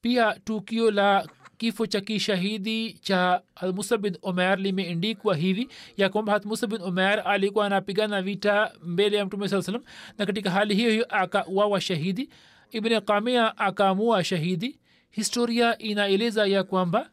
Pia 0.00 0.34
tukio 0.44 0.90
la 0.90 1.28
kifo 1.58 1.86
cha 1.86 2.00
kishahidi 2.00 2.92
cha 2.92 3.42
hamusa 3.54 3.98
bin 3.98 4.16
omer 4.22 4.58
limeendikwa 4.58 5.36
hivi 5.36 5.68
ya 5.96 6.08
kwamba 6.08 6.32
hatmusa 6.32 6.66
bin 6.66 6.82
omer 6.82 7.22
alikuwa 7.26 7.66
anapigana 7.66 8.22
vita 8.22 8.72
mbele 8.82 9.16
ya 9.16 9.26
mtume 9.26 9.48
saa 9.48 9.62
salam 9.62 9.82
na 10.18 10.26
katika 10.26 10.50
hali 10.50 10.74
hiyo 10.74 10.90
hiyo 10.90 11.06
akawawa 11.08 11.80
shahidi. 11.80 12.28
Ibn 12.70 13.00
kamia 13.00 13.58
akaamua 13.58 14.24
shahidi. 14.24 14.78
Historia 15.10 15.78
inaeleza 15.78 16.46
ya 16.46 16.64
kwamba 16.64 17.10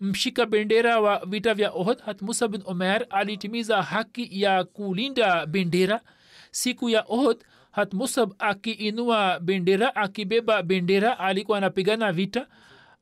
mshika 0.00 0.46
bendera 0.46 1.00
wa 1.00 1.26
vita 1.26 1.54
vya 1.54 1.70
ohd 1.72 2.00
hat 2.00 2.22
musa 2.22 2.48
bin 2.48 2.62
omer 2.64 3.06
alitimiza 3.10 3.82
haki 3.82 4.28
ya 4.42 4.64
kulinda 4.64 5.46
bendera. 5.46 6.00
Siku 6.50 6.88
ya 6.90 7.04
ohd 7.08 7.44
hat 7.70 7.94
musab 7.94 8.32
akiinua 8.38 9.40
bendera 9.40 9.96
akibeba 9.96 10.62
bendera 10.62 11.18
alikuwa 11.18 11.58
anapigana 11.58 12.12
vita 12.12 12.46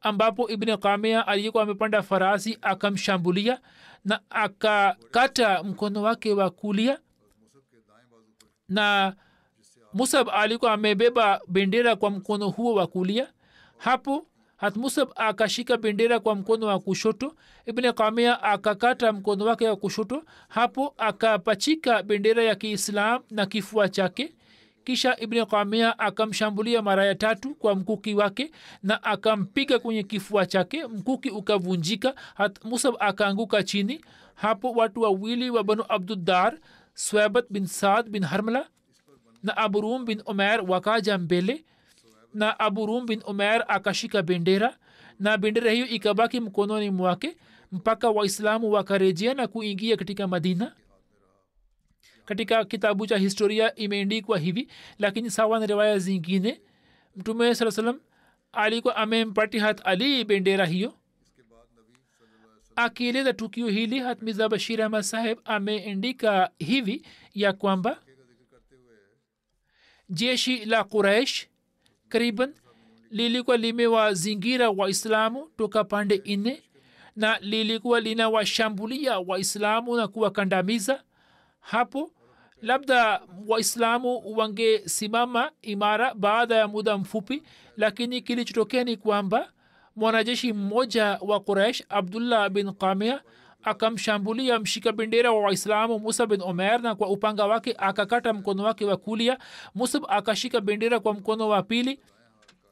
ambapo 0.01 0.49
ibn 0.51 0.77
kamia 0.77 1.27
alikuwa 1.27 1.63
amepanda 1.63 2.03
farasi 2.03 2.59
akamshambulia 2.63 3.61
na 4.05 4.21
akakata 4.31 5.63
mkono 5.63 6.03
wake 6.03 6.33
wa 6.33 6.51
kulia. 6.51 6.99
Na 8.69 9.15
musab 9.93 10.29
alikuwa 10.33 10.73
amebeba 10.73 11.41
bendera 11.49 11.97
kwa 11.97 12.11
mkono 12.11 12.49
huo 12.49 12.75
wa 12.75 12.87
kulia. 12.87 13.33
Hapo 13.79 14.27
hatmusab 14.65 15.09
akashika 15.17 15.77
bendera 15.77 16.21
kwa 16.21 16.35
mkono 16.35 16.67
wa 16.67 16.81
kushoto 16.81 17.35
ibn 17.67 17.93
kamia 17.93 18.43
akakata 18.43 19.13
mkono 19.13 19.45
wake 19.45 19.69
wa 19.69 19.77
kushoto 19.77 20.25
hapo 20.49 20.95
akapachika 20.99 22.03
bendera 22.03 22.43
ya 22.43 22.55
kiislam 22.55 23.23
na 23.31 23.47
kifua 23.47 23.89
chake. 23.89 24.35
Kisha 24.85 25.21
ibn 25.21 25.45
kamia 25.47 25.99
akamshambulia 25.99 26.83
mara 26.83 27.05
ya 27.07 27.15
tatu 27.15 27.55
kwa 27.55 27.75
mkuki 27.75 28.15
wake 28.15 28.51
na 28.83 29.03
akampiga 29.03 29.79
kwenye 29.79 30.03
kifua 30.03 30.47
chake 30.47 30.87
mkuki 30.87 31.31
ukavunjika. 31.31 32.15
Musab 32.65 32.95
akaanguka 33.01 33.63
chini. 33.63 34.01
Hapo 34.35 34.73
watu 34.73 35.01
wawili 35.01 35.51
wa 35.51 35.65
banu 35.65 35.85
abduddar 35.89 36.59
swabat 36.95 37.45
bin 37.51 37.67
saad 37.67 38.09
bin 38.09 38.25
harmala 38.25 38.67
na 39.43 39.57
abrum 39.57 40.05
bin 40.05 40.23
omer 40.27 40.65
wakaja 40.69 41.19
mbele 41.19 41.65
na 42.35 42.59
aburum 42.59 43.07
bin 43.07 43.23
umer 43.27 43.65
akashika 43.69 44.23
bendera 44.23 44.79
na 45.21 45.39
bendera 45.39 45.71
hiyo 45.71 45.87
ikabaki 45.87 46.41
mkononi 46.41 46.91
mwake 46.91 47.37
mpaka 47.73 48.11
waislamu 48.11 48.71
wakarejea 48.73 49.35
na 49.35 49.47
kuingia 49.47 49.97
katika 49.97 50.27
madina. 50.29 50.73
Katika 52.25 52.65
kitabu 52.65 53.07
cha 53.07 53.17
historia 53.19 53.75
imeendikwa 53.75 54.39
hivi 54.39 54.69
lakini 54.99 55.31
sawa 55.31 55.61
na 55.61 55.67
riwaya 55.67 55.99
zingine 55.99 56.61
mtume 57.17 57.55
saa 57.55 57.71
salam 57.71 58.01
alikuwa 58.53 58.97
amempati 58.97 59.59
hat 59.59 59.81
ali 59.85 60.25
bendera 60.25 60.67
hiyo 60.67 60.95
akieleza 62.77 63.33
tukio 63.33 63.69
hili 63.69 63.99
hatmiza 63.99 64.49
bashir 64.49 64.83
ahmad 64.83 65.03
saheb 65.03 65.39
ameendika 65.45 66.51
hivi 66.59 67.07
ya 67.35 67.53
kwamba 67.53 68.03
jeshi 70.09 70.65
la 70.65 70.85
quraish 70.85 71.47
kariban 72.19 72.55
lilikuwa 73.11 73.57
limewazingira 73.57 74.71
waislamu 74.71 75.49
toka 75.57 75.85
pande 75.85 76.23
nne 76.27 76.63
na 77.17 77.39
lilikuwa 77.39 78.01
linawashambulia 78.01 79.19
waislamu 79.19 79.97
na 79.97 80.09
kuwakandamiza. 80.09 81.03
Hapo 81.61 82.11
labda 82.63 83.23
waislamu 83.47 84.37
wangesimama 84.39 85.51
imara 85.63 86.15
baada 86.15 86.55
ya 86.57 86.69
muda 86.69 86.99
mfupi 86.99 87.43
lakini 87.77 88.23
kilichotokea 88.23 88.85
ni 88.85 88.97
kwamba 88.97 89.53
mwanajeshi 89.97 90.53
mmoja 90.53 91.19
wa 91.21 91.41
quraish 91.41 91.85
abdullah 91.89 92.49
bin 92.51 92.73
kamia 92.73 93.23
akamshambulia 93.65 94.59
mshika 94.59 94.93
bendera 94.93 95.33
wa 95.33 95.41
waislamu 95.41 95.99
musa 95.99 96.27
bin 96.27 96.43
omer 96.43 96.81
na 96.83 96.95
kwa 96.95 97.09
upanga 97.09 97.47
wake 97.47 97.75
akakata 97.79 98.33
mkono 98.33 98.63
wake 98.63 98.85
wa 98.85 98.97
kulia. 98.97 99.39
Musab 99.75 100.05
akashika 100.09 100.61
bendera 100.61 101.01
kwa 101.01 101.15
mkono 101.15 101.49
wa 101.49 101.63
pili 101.63 102.01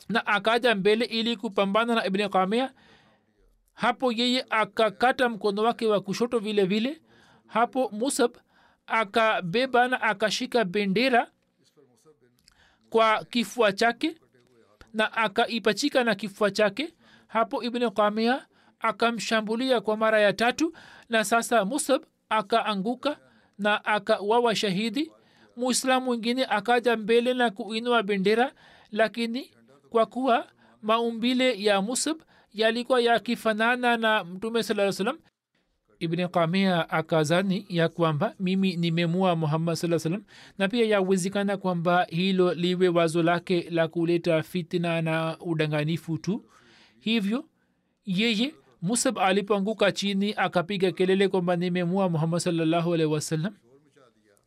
na 0.09 0.27
akaja 0.27 0.75
mbele 0.75 1.05
ili 1.05 1.37
kupambana 1.37 1.95
na 1.95 2.07
ibni 2.07 2.29
kamia 2.29 2.73
hapo 3.75 4.13
yeye 4.13 4.47
akakata 4.51 5.29
mkono 5.29 5.63
wake 5.63 5.87
wa 5.87 6.01
kushoto 6.01 6.39
vile 6.39 6.65
vile. 6.65 7.01
Hapo 7.47 7.89
musab 7.93 8.37
akabeba 8.87 9.89
na 9.89 10.03
akashika 10.03 10.65
bendera 10.65 11.31
kwa 12.91 13.25
kifua 13.25 13.73
chake 13.73 14.17
na 14.95 15.13
akaipachika 15.13 16.05
na 16.05 16.15
kifua 16.15 16.51
chake. 16.51 16.95
Hapo 17.27 17.63
ibn 17.63 17.91
kamia 17.91 18.47
akamshambulia 18.83 19.81
kwa 19.81 19.97
mara 19.97 20.21
ya 20.21 20.33
tatu 20.33 20.73
na 21.09 21.25
sasa 21.25 21.65
musab 21.65 22.03
akaanguka 22.29 23.17
na 23.59 23.85
akawawa 23.85 24.55
shahidi. 24.57 25.13
Muislamu 25.57 26.07
mwingine 26.07 26.45
akaja 26.45 26.97
mbele 26.97 27.35
na 27.35 27.51
kuinua 27.51 28.03
bendera 28.03 28.53
lakini 28.91 29.51
kwa 29.91 30.07
kuwa 30.07 30.47
maumbile 30.83 31.63
ya 31.63 31.83
musab 31.83 32.17
yalikuwa 32.53 33.01
yakifanana 33.01 33.97
na 33.97 34.25
mtume 34.25 34.63
saa 34.63 34.93
salam 34.93 35.19
ibni 36.01 36.29
kamia 36.29 36.91
akazani 36.91 37.67
ya 37.69 37.89
kwamba 37.89 38.35
mimi 38.41 38.77
nimemua 38.77 39.37
muhammad 39.37 39.75
saa 39.75 39.99
salam 39.99 40.25
na 40.59 40.69
pia 40.69 40.87
yawezekana 40.87 41.57
kwamba 41.57 42.05
hilo 42.11 42.55
liwe 42.55 42.89
wazo 42.89 43.23
lake 43.23 43.67
la 43.71 43.89
kuleta 43.89 44.43
fitina 44.43 45.03
na 45.03 45.37
udanganifu 45.41 46.19
tu. 46.19 46.45
Hivyo 47.01 47.45
yeye 48.07 48.55
musab 48.83 49.19
alipoanguka 49.19 49.93
chini 49.93 50.35
akapiga 50.37 50.93
kelele 50.93 51.29
kwamba 51.29 51.57
nimemua 51.57 52.09
muhammad 52.09 52.41
salllahu 52.41 52.95
alehi 52.95 53.11
wasallam. 53.13 53.55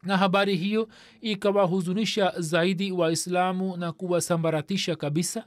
Na 0.04 0.18
habari 0.18 0.56
hiyo 0.56 0.90
ikawahuzunisha 1.22 2.34
zaidi 2.38 2.92
waislamu 2.92 3.78
na 3.78 3.92
kuwasambaratisha 3.92 4.96
kabisa. 4.96 5.46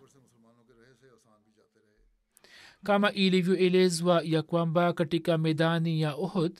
Kama 2.84 3.12
ilivyoelezwa 3.12 4.22
ya 4.24 4.42
kwamba 4.42 4.92
katika 4.92 5.38
medani 5.38 6.00
ya 6.00 6.14
ohod 6.14 6.52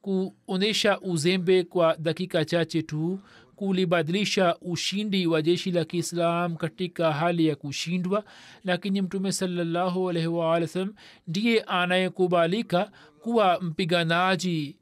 kuonyesha 0.00 1.00
uzembe 1.00 1.64
kwa 1.64 1.96
dakika 1.96 2.44
chache 2.44 2.82
tu 2.82 3.20
kulibadilisha 3.56 4.56
ushindi 4.60 5.26
wa 5.26 5.42
jeshi 5.42 5.70
la 5.70 5.84
kiislam 5.84 6.56
katika 6.56 7.12
hali 7.12 7.46
ya 7.46 7.56
kushindwa. 7.56 8.24
Lakini 8.64 9.02
mtume 9.02 9.32
salallahu 9.32 10.12
ndiye 11.26 11.60
anayekubalika 11.60 12.90
kuwa 13.22 13.60
mpiganaji 13.60 14.76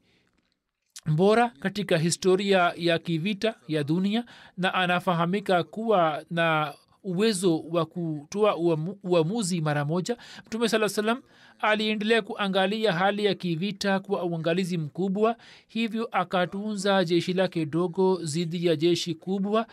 bora 1.15 1.49
katika 1.59 1.97
historia 1.97 2.73
ya 2.77 2.99
kivita 2.99 3.55
ya 3.67 3.83
dunia 3.83 4.25
na 4.57 4.73
anafahamika 4.73 5.63
kuwa 5.63 6.23
na 6.31 6.73
uwezo 7.03 7.59
wa 7.59 7.85
kutoa 7.85 8.55
uamuzi 9.03 9.61
mara 9.61 9.85
moja. 9.85 10.17
Mtume 10.47 10.69
saa 10.69 10.89
salam 10.89 11.21
aliendelea 11.59 12.21
kuangalia 12.21 12.93
hali 12.93 13.25
ya 13.25 13.35
kivita 13.35 13.99
kwa 13.99 14.23
uangalizi 14.23 14.77
mkubwa 14.77 15.35
hivyo 15.67 16.09
akatunza 16.11 17.05
jeshi 17.05 17.33
lake 17.33 17.65
dogo 17.65 18.19
dhidi 18.23 18.65
ya 18.65 18.75
jeshi 18.75 19.15
kubwa 19.15 19.67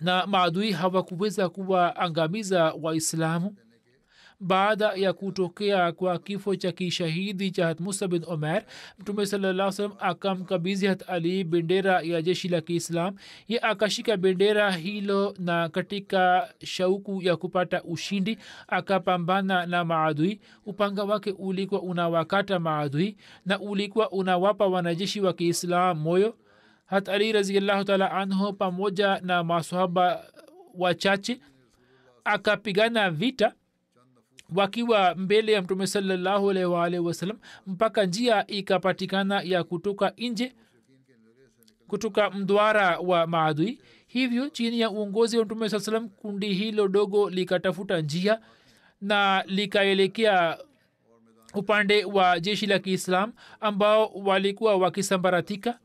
na 0.00 0.26
maadui 0.26 0.72
hawakuweza 0.72 1.48
kuwaangamiza 1.48 2.74
waislamu 2.82 3.56
baada 4.42 4.92
ya 4.92 5.12
kutokea 5.12 5.92
kwa 5.92 6.18
kifo 6.18 6.56
cha 6.56 6.72
kishahidi 6.72 7.50
cha 7.50 7.76
musa 7.78 8.08
bin 8.08 8.22
omer 8.26 8.64
mtume 8.98 9.26
salaa 9.26 9.72
akamkabizi 9.98 10.86
hat 10.86 11.08
ali 11.10 11.44
bendera 11.44 12.00
ya 12.00 12.22
jeshi 12.22 12.48
la 12.48 12.60
kiislam. 12.60 13.14
Ye 13.48 13.58
akashika 13.60 14.16
bendera 14.16 14.70
hilo 14.72 15.34
na 15.38 15.68
katika 15.68 16.48
shauku 16.64 17.22
ya 17.22 17.36
kupata 17.36 17.82
ushindi 17.82 18.38
akapambana 18.68 19.66
na 19.66 19.84
maadui. 19.84 20.40
Upanga 20.66 21.04
wake 21.04 21.30
ulikuwa 21.38 21.82
unawakata 21.82 22.58
maadui 22.58 23.16
na 23.46 23.60
ulikuwa 23.60 24.10
unawapa 24.10 24.66
wanajeshi 24.66 25.20
wa 25.20 25.32
kiislam 25.32 25.98
moyo. 25.98 26.36
Hat 26.86 27.08
ali 27.08 27.32
raziallahu 27.32 27.84
taala 27.84 28.10
anhu 28.12 28.52
pamoja 28.52 29.20
na 29.20 29.44
masahaba 29.44 30.24
wachache 30.74 31.40
akapigana 32.24 33.10
vita 33.10 33.52
wakiwa 34.54 35.14
mbele 35.14 35.52
ya 35.52 35.62
mtume 35.62 35.86
salallahu 35.86 36.50
alaihi 36.50 36.68
waalihi 36.68 37.02
wasalam 37.02 37.38
mpaka 37.66 38.04
njia 38.06 38.46
ikapatikana 38.46 39.40
ya 39.42 39.64
kutoka 39.64 40.12
nje 40.18 40.52
kutoka 41.86 42.30
mdwara 42.30 42.98
wa 42.98 43.26
maadui. 43.26 43.80
Hivyo 44.06 44.48
chini 44.48 44.80
ya 44.80 44.90
uongozi 44.90 45.38
wa 45.38 45.44
mtume 45.44 45.68
saa 45.68 45.80
salam 45.80 46.08
kundi 46.08 46.54
hilo 46.54 46.88
dogo 46.88 47.30
likatafuta 47.30 48.00
njia 48.00 48.40
na 49.00 49.44
likaelekea 49.46 50.58
upande 51.54 52.04
wa 52.04 52.40
jeshi 52.40 52.66
la 52.66 52.78
kiislam 52.78 53.32
ambao 53.60 54.06
walikuwa 54.06 54.76
wakisambaratika. 54.76 55.78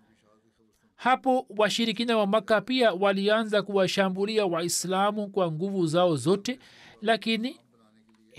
Hapo 0.96 1.46
washirikina 1.58 2.18
wa 2.18 2.28
maka 2.28 2.62
pia 2.62 2.94
walianza 2.94 3.62
kuwashambulia 3.62 4.46
waislamu 4.46 5.28
kwa 5.30 5.52
nguvu 5.52 5.86
zao 5.88 6.16
zote 6.16 6.60
lakini 7.02 7.60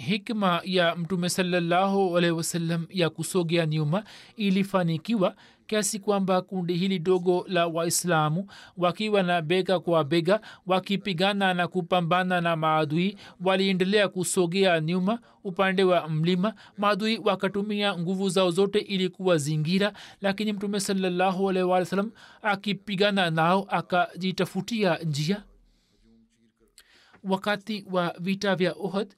hikma 0.07 0.61
ya 0.65 0.97
mtume 0.97 1.29
salallahu 1.29 2.17
alaihi 2.19 2.37
wasallam 2.37 2.87
ya 2.91 3.11
kusogea 3.11 3.67
nyuma 3.67 4.05
ilifanikiwa 4.37 5.35
kiasi 5.67 5.99
kwamba 5.99 6.43
kundi 6.43 6.75
hili 6.75 6.99
dogo 6.99 7.45
la 7.49 7.67
waislamu 7.67 8.47
wakiwa 8.77 9.23
na 9.23 9.43
bega 9.43 9.81
kwa 9.81 10.05
bega 10.05 10.41
wakipigana 10.67 11.55
na 11.55 11.69
kupambana 11.69 12.41
na 12.41 12.57
maadui 12.57 13.17
waliendelea 13.45 14.09
kusogea 14.09 14.81
nyuma 14.81 15.19
upande 15.45 15.85
wa 15.85 16.09
mlima. 16.09 16.55
Maadui 16.77 17.19
wakatumia 17.25 17.99
nguvu 17.99 18.29
zao 18.29 18.51
zote 18.51 18.79
ili 18.79 19.09
kuwazingira 19.09 19.93
lakini 20.21 20.53
mtume 20.53 20.81
salallahu 20.81 21.51
alaihi 21.51 21.69
wa 21.69 21.85
sallam 21.85 22.11
akipigana 22.43 23.31
nao 23.31 23.67
akajitafutia 23.71 24.97
njia. 24.99 25.43
Wakati 27.25 27.85
wa 27.91 28.15
vita 28.21 28.57
vya 28.57 28.73
ohd 28.73 29.15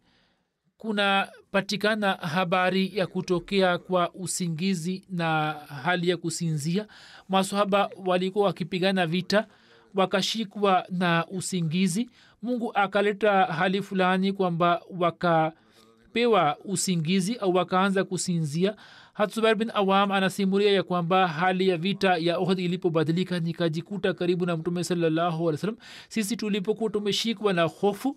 kunapatikana 0.81 2.13
habari 2.13 2.91
ya 2.99 3.07
kutokea 3.07 3.79
kwa 3.79 4.13
usingizi 4.15 5.05
na 5.11 5.53
hali 5.83 6.09
ya 6.09 6.17
kusinzia. 6.17 6.87
Masahaba 7.29 7.91
walikuwa 8.07 8.47
wakipigana 8.47 9.07
vita 9.07 9.47
wakashikwa 9.95 10.87
na 10.91 11.27
usingizi. 11.27 12.11
Mungu 12.43 12.73
akaleta 12.75 13.33
hali 13.45 13.83
fulani 13.83 14.33
kwamba 14.33 14.83
wakapewa 14.99 16.57
usingizi 16.65 17.37
au 17.37 17.55
wakaanza 17.55 18.05
kusinzia. 18.05 18.77
Hatsubair 19.13 19.55
bin 19.57 19.71
awam 19.75 20.13
anasimulia 20.13 20.73
ya 20.73 20.83
kwamba 20.83 21.29
hali 21.29 21.69
ya 21.69 21.77
vita 21.77 22.17
ya 22.17 22.39
ohd 22.39 22.59
ilipobadilika 22.59 23.41
nikajikuta 23.41 24.15
karibu 24.15 24.47
na 24.47 24.57
mtume 24.57 24.85
salallahu 24.85 25.49
alih 25.49 25.61
salam 25.61 25.77
sisi 26.09 26.37
tulipokuwa 26.37 26.91
tumeshikwa 26.91 27.53
na 27.53 27.63
hofu 27.63 28.17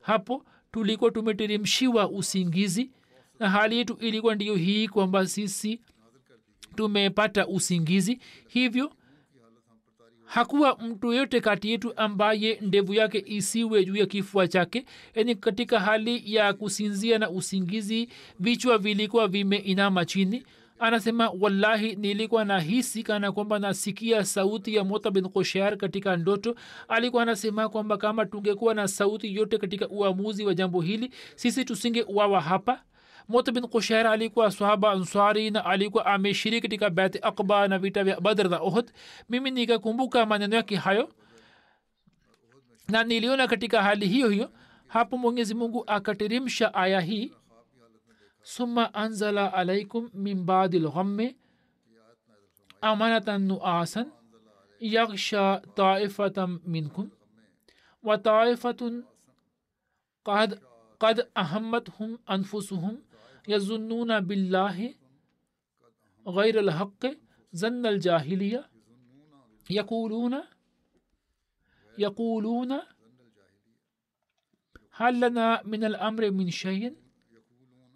hapo 0.00 0.44
tulikuwa 0.72 1.10
tumeteremshiwa 1.10 2.10
usingizi 2.10 2.90
na 3.38 3.50
hali 3.50 3.76
yetu 3.78 3.94
ilikuwa 4.00 4.34
ndiyo 4.34 4.54
hii 4.54 4.88
kwamba 4.88 5.26
sisi 5.26 5.80
tumepata 6.76 7.46
usingizi. 7.48 8.18
Hivyo 8.48 8.92
hakuwa 10.24 10.78
mtu 10.78 11.06
yoyote 11.12 11.40
kati 11.40 11.70
yetu 11.70 11.96
ambaye 11.96 12.58
ndevu 12.60 12.94
yake 12.94 13.24
isiwe 13.26 13.84
juu 13.84 13.96
ya 13.96 14.06
kifua 14.06 14.48
chake. 14.48 14.84
Yani 15.14 15.34
katika 15.34 15.80
hali 15.80 16.34
ya 16.34 16.52
kusinzia 16.52 17.18
na 17.18 17.30
usingizi 17.30 18.08
vichwa 18.40 18.78
vilikuwa 18.78 19.28
vimeinama 19.28 20.04
chini 20.04 20.42
anasema 20.80 21.30
wallahi 21.40 21.96
nilikuwa 21.96 22.44
na 22.44 22.60
hisi 22.60 23.02
kana 23.02 23.32
kwamba 23.32 23.58
nasikia 23.58 24.24
sauti 24.24 24.74
ya 24.74 24.84
mota 24.84 25.10
bin 25.10 25.28
kosher 25.28 25.76
katika 25.76 26.16
ndoto. 26.16 26.54
Alikuwa 26.88 27.22
anasema 27.22 27.68
kwamba 27.68 27.96
kama 27.96 28.26
tungekuwa 28.26 28.74
na 28.74 28.88
sauti 28.88 29.34
yote 29.34 29.58
katika 29.58 29.88
uamuzi 29.88 30.44
wa 30.44 30.54
jambo 30.54 30.80
hili 30.80 31.10
sisi 31.36 31.64
tusinge 31.64 32.02
uawa 32.02 32.40
hapa. 32.40 32.82
Mota 33.28 33.52
bin 33.52 33.66
kosher 33.68 34.06
alikuwa 34.06 34.50
sahaba 34.50 34.90
ansari 34.90 35.50
na 35.50 35.64
alikuwa 35.64 36.06
ameshiriki 36.06 36.62
katika 36.62 36.90
bet 36.90 37.18
akba 37.22 37.68
na 37.68 37.78
vita 37.78 38.04
vya 38.04 38.20
badr 38.20 38.48
na 38.48 38.58
ohd 38.58 38.90
mimi 39.28 39.50
nikakumbuka 39.50 40.26
maneno 40.26 40.56
yake 40.56 40.76
hayo 40.76 41.08
na 42.88 43.04
niliona 43.04 43.46
katika 43.48 43.82
hali 43.82 44.06
hiyo 44.08 44.28
hiyo. 44.28 44.50
Hapo 44.86 45.16
mwenyezi 45.18 45.54
mungu 45.54 45.84
akateremsha 45.86 46.74
aya 46.74 47.00
hii 47.00 47.32
ثم 48.44 48.78
أنزل 48.78 49.38
عليكم 49.38 50.10
من 50.14 50.44
بعد 50.44 50.74
الغم 50.74 51.34
أمانة 52.84 53.36
نؤاسا 53.36 54.06
يغشى 54.80 55.56
طائفة 55.58 56.46
منكم 56.66 57.08
وطائفة 58.02 59.04
قد 60.24 60.60
قد 61.00 61.30
أهمتهم 61.36 62.18
أنفسهم 62.30 63.02
يظنون 63.48 64.20
بالله 64.20 64.94
غير 66.26 66.60
الحق 66.60 67.06
ظن 67.56 67.86
الجاهلية 67.86 68.70
يقولون 69.70 70.42
يقولون 71.98 72.80
هل 74.92 75.20
لنا 75.20 75.62
من 75.64 75.84
الأمر 75.84 76.30
من 76.30 76.50
شيء؟ 76.50 76.96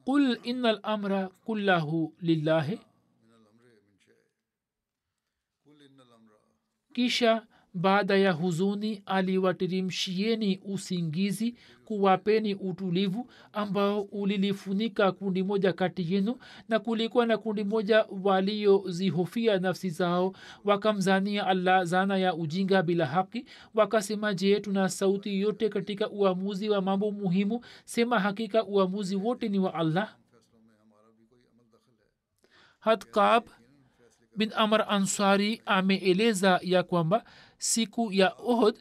قل 0.05 0.38
إن 0.47 0.65
الأمر 0.65 1.31
كله 1.45 2.13
لله 2.21 2.79
kisha 6.93 7.45
baada 7.74 8.16
ya 8.16 8.32
huzuni 8.32 9.02
aliwatirimshieni 9.06 10.60
usingizi 10.64 11.54
kuwapeni 11.84 12.54
utulivu 12.54 13.30
ambao 13.52 14.02
ulilifunika 14.02 15.12
kundi 15.12 15.42
moja 15.42 15.72
kati 15.72 16.14
yenu 16.14 16.37
na 16.68 16.78
kulikuwa 16.78 17.26
na 17.26 17.38
kundi 17.38 17.64
moja 17.64 18.06
waliozihofia 18.22 19.58
nafsi 19.58 19.90
zao 19.90 20.32
wakamzania 20.64 21.46
allah 21.46 21.84
zana 21.84 22.16
ya 22.18 22.34
ujinga 22.34 22.82
bila 22.82 23.06
haki 23.06 23.44
wakasema 23.74 24.34
je 24.34 24.60
tuna 24.60 24.88
sauti 24.88 25.40
yote 25.40 25.68
katika 25.68 26.10
uamuzi 26.10 26.68
wa 26.68 26.80
mambo 26.82 27.10
muhimu? 27.10 27.64
Sema 27.84 28.20
hakika 28.20 28.64
uamuzi 28.64 29.16
wote 29.16 29.48
ni 29.48 29.58
wa 29.58 29.74
allah. 29.74 30.16
Hatkab 32.80 33.44
bin 34.37 34.52
amr 34.56 34.84
ansari 34.88 35.62
ameeleza 35.66 36.60
ya 36.62 36.82
kwamba 36.82 37.24
siku 37.68 38.12
ya 38.12 38.33
ohd 38.38 38.79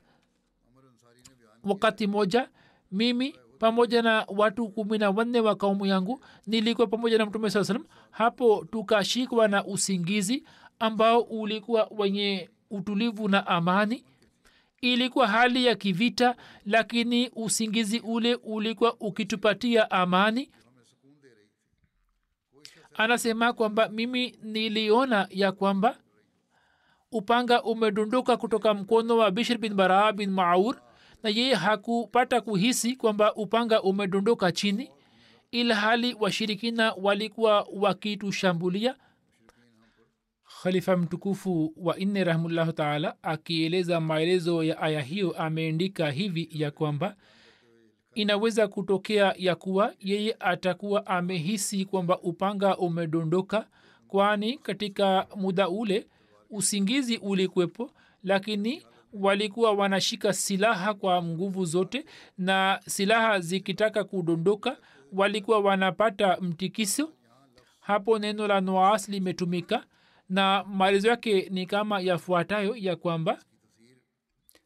wakati 1.63 2.07
moja 2.07 2.49
mimi 2.91 3.35
pamoja 3.59 4.01
na 4.01 4.25
watu 4.27 4.69
kumi 4.69 4.97
na 4.97 5.09
wanne 5.09 5.39
wa 5.39 5.55
kaumu 5.55 5.85
yangu 5.85 6.23
nilikuwa 6.47 6.87
pamoja 6.87 7.17
na 7.17 7.25
mtume 7.25 7.49
saa 7.49 7.63
salam 7.63 7.85
hapo 8.11 8.65
tukashikwa 8.71 9.47
na 9.47 9.65
usingizi 9.65 10.43
ambao 10.79 11.21
ulikuwa 11.21 11.87
wenye 11.97 12.49
utulivu 12.69 13.27
na 13.29 13.47
amani. 13.47 14.03
Ilikuwa 14.81 15.27
hali 15.27 15.65
ya 15.65 15.75
kivita 15.75 16.35
lakini 16.65 17.29
usingizi 17.35 17.99
ule 17.99 18.35
ulikuwa 18.35 18.95
ukitupatia 18.99 19.91
amani. 19.91 20.51
Anasema 22.93 23.53
kwamba 23.53 23.89
mimi 23.89 24.37
niliona 24.43 25.27
ya 25.29 25.51
kwamba 25.51 25.97
upanga 27.13 27.63
umedondoka 27.63 28.37
kutoka 28.37 28.73
mkono 28.73 29.17
wa 29.17 29.31
bishr 29.31 29.57
bin 29.57 29.73
baraa 29.73 30.11
bin 30.11 30.29
maur 30.31 30.75
na 31.23 31.29
yeye 31.29 31.53
hakupata 31.53 32.41
kuhisi 32.41 32.95
kwamba 32.95 33.35
upanga 33.35 33.81
umedondoka 33.81 34.51
chini 34.51 34.91
ila 35.51 35.75
hali 35.75 36.15
washirikina 36.19 36.93
walikuwa 37.01 37.67
wakitushambulia. 37.73 38.95
Khalifa 40.63 40.97
mtukufu 40.97 41.73
wa 41.77 41.95
nne 41.97 42.23
rahimullahu 42.23 42.71
taala 42.71 43.15
akieleza 43.23 43.99
maelezo 43.99 44.63
ya 44.63 44.81
aya 44.81 45.01
hiyo 45.01 45.31
ameandika 45.37 46.11
hivi 46.11 46.49
ya 46.51 46.71
kwamba 46.71 47.15
inaweza 48.15 48.67
kutokea 48.67 49.33
ya 49.37 49.55
kuwa 49.55 49.93
yeye 49.99 50.35
atakuwa 50.39 51.05
amehisi 51.07 51.85
kwamba 51.85 52.19
upanga 52.21 52.77
umedondoka 52.77 53.67
kwani 54.07 54.57
katika 54.57 55.27
muda 55.35 55.69
ule 55.69 56.07
usingizi 56.53 57.17
ulikwepo 57.17 57.91
lakini 58.23 58.83
walikuwa 59.13 59.71
wanashika 59.71 60.33
silaha 60.33 60.93
kwa 60.93 61.23
nguvu 61.23 61.65
zote 61.65 62.05
na 62.37 62.79
silaha 62.87 63.39
zikitaka 63.39 64.03
kudondoka 64.03 64.77
walikuwa 65.11 65.59
wanapata 65.59 66.37
mtikiso. 66.41 67.13
Hapo 67.79 68.19
neno 68.19 68.47
la 68.47 68.61
noas 68.61 69.09
limetumika 69.09 69.85
na 70.29 70.63
maelezo 70.63 71.07
yake 71.09 71.47
ni 71.51 71.65
kama 71.65 71.99
yafuatayo 72.01 72.75
ya 72.75 72.95
kwamba 72.95 73.39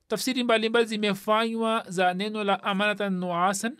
tafsiri 0.07 0.43
mbalimbali 0.43 0.85
zimefanywa 0.85 1.85
za 1.87 2.13
neno 2.13 2.43
la 2.43 2.63
amanatan 2.63 3.13
noasan 3.13 3.77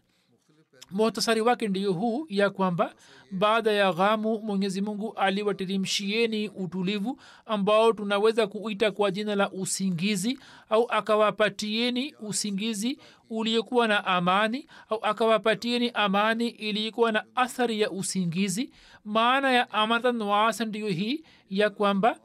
muhtasari 0.92 1.42
wake 1.42 1.68
ndiyo 1.68 1.94
huu 1.94 2.26
ya 2.30 2.50
kwamba 2.50 2.94
baada 3.32 3.72
ya 3.72 3.94
ghamu 3.94 4.40
mwenyezi 4.40 4.82
mungu 4.82 5.14
aliwatirimshieni 5.14 6.50
utulivu 6.50 7.20
ambao 7.46 7.94
tunaweza 7.94 8.48
kuita 8.48 8.92
kwa 8.92 9.12
jina 9.12 9.36
la 9.36 9.52
usingizi 9.52 10.40
au 10.70 10.88
akawapatieni 10.92 12.16
usingizi 12.20 13.00
uliokuwa 13.30 13.88
na 13.88 14.06
amani 14.06 14.68
au 14.90 15.00
akawapatieni 15.06 15.90
amani 15.94 16.50
iliyokuwa 16.50 17.12
na 17.12 17.24
athari 17.36 17.82
ya 17.82 17.92
usingizi. 17.92 18.72
Maana 19.06 19.52
ya 19.52 19.72
amanatan 19.72 20.16
noasa 20.16 20.66
ndiyo 20.66 20.88
hii 20.88 21.24
ya 21.50 21.70
kwamba 21.70 22.20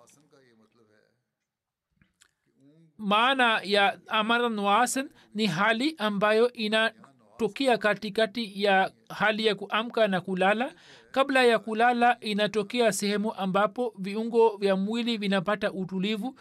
maana 2.98 3.60
ya 3.64 3.98
amanatan 4.08 4.52
noasan 4.52 5.10
ni 5.34 5.46
hali 5.46 5.94
ambayo 5.98 6.52
ina 6.52 6.92
tokea 7.36 7.78
katikati 7.78 8.62
ya 8.62 8.90
hali 9.08 9.46
ya 9.46 9.54
kuamka 9.54 10.08
na 10.08 10.20
kulala. 10.20 10.72
Kabla 11.10 11.44
ya 11.44 11.58
kulala 11.58 12.16
inatokea 12.20 12.92
sehemu 12.92 13.32
ambapo 13.34 13.94
viungo 13.98 14.56
vya 14.56 14.76
mwili 14.76 15.16
vinapata 15.16 15.72
utulivu 15.72 16.34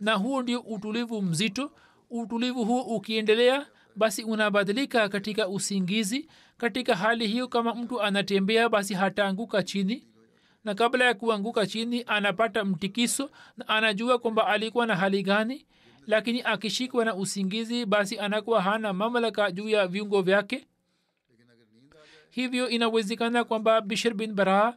na 0.00 0.14
huu 0.14 0.42
ndio 0.42 0.60
utulivu 0.60 1.22
mzito. 1.22 1.72
Utulivu 2.10 2.64
huo 2.64 2.82
ukiendelea 2.82 3.66
basi 3.96 4.22
unabadilika 4.24 5.08
katika 5.08 5.48
usingizi. 5.48 6.28
Katika 6.58 6.96
hali 6.96 7.26
hiyo 7.26 7.48
kama 7.48 7.74
mtu 7.74 8.02
anatembea 8.02 8.68
basi 8.68 8.94
hataanguka 8.94 9.62
chini 9.62 10.04
na 10.64 10.74
kabla 10.74 11.04
ya 11.04 11.14
kuanguka 11.14 11.66
chini 11.66 12.04
anapata 12.06 12.64
mtikiso 12.64 13.30
na 13.56 13.68
anajua 13.68 14.18
kwamba 14.18 14.46
alikuwa 14.46 14.86
na 14.86 14.96
hali 14.96 15.22
gani 15.22 15.66
lakini 16.08 16.42
akishikwa 16.42 17.04
na 17.04 17.14
usingizi 17.14 17.86
basi 17.86 18.18
anakuwa 18.18 18.62
hana 18.62 18.92
mamlaka 18.92 19.50
juu 19.52 19.68
ya 19.68 19.86
viungo 19.86 20.22
vyake? 20.22 20.66
Hivyo 22.30 22.68
inawezekana 22.68 23.44
kwamba 23.44 23.80
bishir 23.80 24.14
bin 24.14 24.32
baraha 24.34 24.76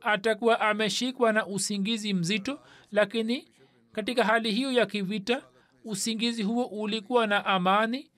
atakuwa 0.00 0.60
ameshikwa 0.60 1.32
na 1.32 1.46
usingizi 1.46 2.14
mzito 2.14 2.60
lakini 2.92 3.48
katika 3.92 4.24
hali 4.24 4.52
hiyo 4.52 4.72
ya 4.72 4.86
kivita 4.86 5.42
usingizi 5.84 6.42
huo 6.42 6.64
ulikuwa 6.64 7.26
na 7.26 7.46
amani 7.46 8.10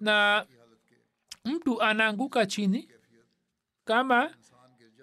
na 0.00 0.46
mtu 1.44 1.82
anaanguka 1.82 2.46
chini. 2.46 2.88
Kama 3.84 4.34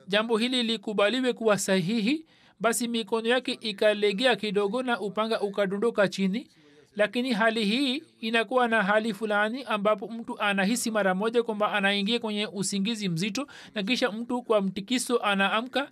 jambo 0.08 0.38
hili 0.38 0.63
likubaliwe 0.63 1.34
kuwa 1.34 1.58
sahihi 1.58 2.25
basi 2.60 2.88
mikono 2.88 3.30
yake 3.30 3.52
ikalegea 3.52 4.36
kidogo 4.36 4.84
na 4.84 4.99
upanga 4.99 5.41
ukadondoka 5.41 6.08
chini 6.08 6.52
lakini 6.99 7.33
hali 7.33 7.65
hii 7.65 8.03
inakuwa 8.19 8.67
na 8.67 8.83
hali 8.83 9.13
fulani 9.13 9.63
ambapo 9.63 10.07
mtu 10.07 10.39
anahisi 10.39 10.91
mara 10.91 11.15
moja 11.15 11.43
kwamba 11.43 11.71
anaingia 11.73 12.19
kwenye 12.19 12.47
usingizi 12.47 13.09
mzito 13.09 13.47
na 13.75 13.83
kisha 13.83 14.12
mtu 14.12 14.41
kwa 14.41 14.62
mtikiso 14.62 15.17
anaamka. 15.17 15.91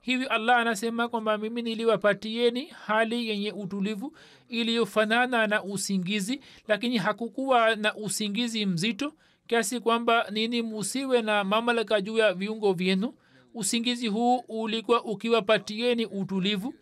Hivi 0.00 0.24
allah 0.24 0.56
anasema 0.58 1.08
kwamba 1.08 1.38
mimi 1.38 1.62
niliwapatieni 1.62 2.64
hali 2.86 3.28
yenye 3.28 3.52
utulivu 3.52 4.16
iliyofanana 4.48 5.46
na 5.46 5.62
usingizi 5.62 6.40
lakini 6.68 6.98
hakukuwa 6.98 7.76
na 7.76 7.94
usingizi 7.94 8.66
mzito 8.66 9.12
kiasi 9.46 9.80
kwamba 9.80 10.26
nini 10.30 10.62
musiwe 10.62 11.22
na 11.22 11.44
mamlaka 11.44 12.00
juu 12.00 12.18
ya 12.18 12.34
viungo 12.34 12.72
vyenu. 12.72 13.14
Usingizi 13.54 14.06
huu 14.06 14.36
ulikuwa 14.48 15.04
ukiwapatieni 15.04 16.06
utulivu 16.06 16.74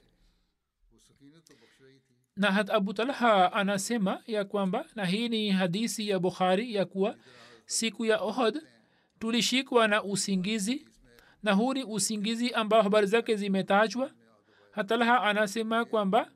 na 2.42 2.66
abu 2.74 2.92
talha 2.94 3.52
anasema 3.52 4.20
ya 4.26 4.44
kwamba 4.44 4.85
na 4.94 5.05
hii 5.05 5.28
ni 5.28 5.50
hadisi 5.50 6.09
ya 6.09 6.18
bukhari 6.18 6.74
ya 6.74 6.85
kuwa 6.85 7.16
siku 7.66 8.05
ya 8.05 8.20
ohod 8.20 8.62
tulishikwa 9.18 9.88
na 9.88 10.02
usingizi 10.05 10.87
na 11.42 11.52
huu 11.52 11.74
ni 11.74 11.85
usingizi 11.85 12.50
ambao 12.50 12.83
habari 12.83 13.07
zake 13.07 13.37
zimetajwa. 13.37 14.11
Hatalha 14.70 15.22
anasema 15.22 15.85
kwamba 15.85 16.31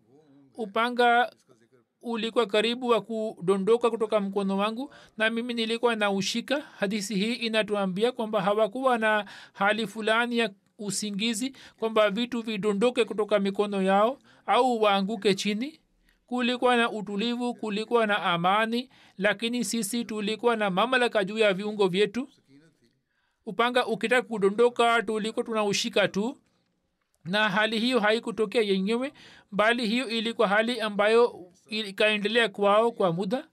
upanga 0.54 1.32
ulikuwa 2.02 2.46
karibu 2.46 2.88
wa 2.88 3.00
kudondoka 3.00 3.90
kutoka 3.90 4.20
mkono 4.20 4.56
wangu 4.56 4.94
na 5.16 5.30
mimi 5.30 5.54
nilikuwa 5.54 5.96
na 5.96 6.10
ushika. 6.10 6.60
Hadisi 6.60 7.14
hii 7.14 7.34
inatuambia 7.34 8.12
kwamba 8.12 8.42
hawakuwa 8.42 8.98
na 8.98 9.24
hali 9.52 9.86
fulani 9.86 10.38
ya 10.38 10.50
usingizi 10.78 11.56
kwamba 11.78 12.10
vitu 12.10 12.42
vidondoke 12.42 13.04
kutoka 13.04 13.38
mikono 13.38 13.82
yao 13.82 14.18
au 14.46 14.82
waanguke 14.82 15.34
chini 15.34 15.80
kulikuwa 16.26 16.76
na 16.76 16.90
utulivu 16.90 17.54
kulikuwa 17.54 18.06
na 18.06 18.22
amani 18.22 18.90
lakini 19.18 19.64
sisi 19.64 20.04
tulikuwa 20.04 20.56
na 20.56 20.70
mamlaka 20.70 21.24
juu 21.24 21.38
ya 21.38 21.54
viungo 21.54 21.88
vyetu. 21.88 22.28
Upanga 23.46 23.86
ukitaka 23.86 24.28
kudondoka 24.28 25.02
tulikuwa 25.02 25.44
tunaushika 25.44 26.08
tu. 26.08 26.38
Na 27.24 27.48
hali 27.48 27.78
hiyo 27.80 28.00
haikutokea 28.00 28.62
yenyewe 28.62 29.12
bali 29.50 29.86
hiyo 29.88 30.08
ilikuwa 30.08 30.48
hali 30.48 30.80
ambayo 30.80 31.46
ikaendelea 31.70 32.48
kwao 32.48 32.92
kwa 32.92 33.12
muda. 33.12 33.48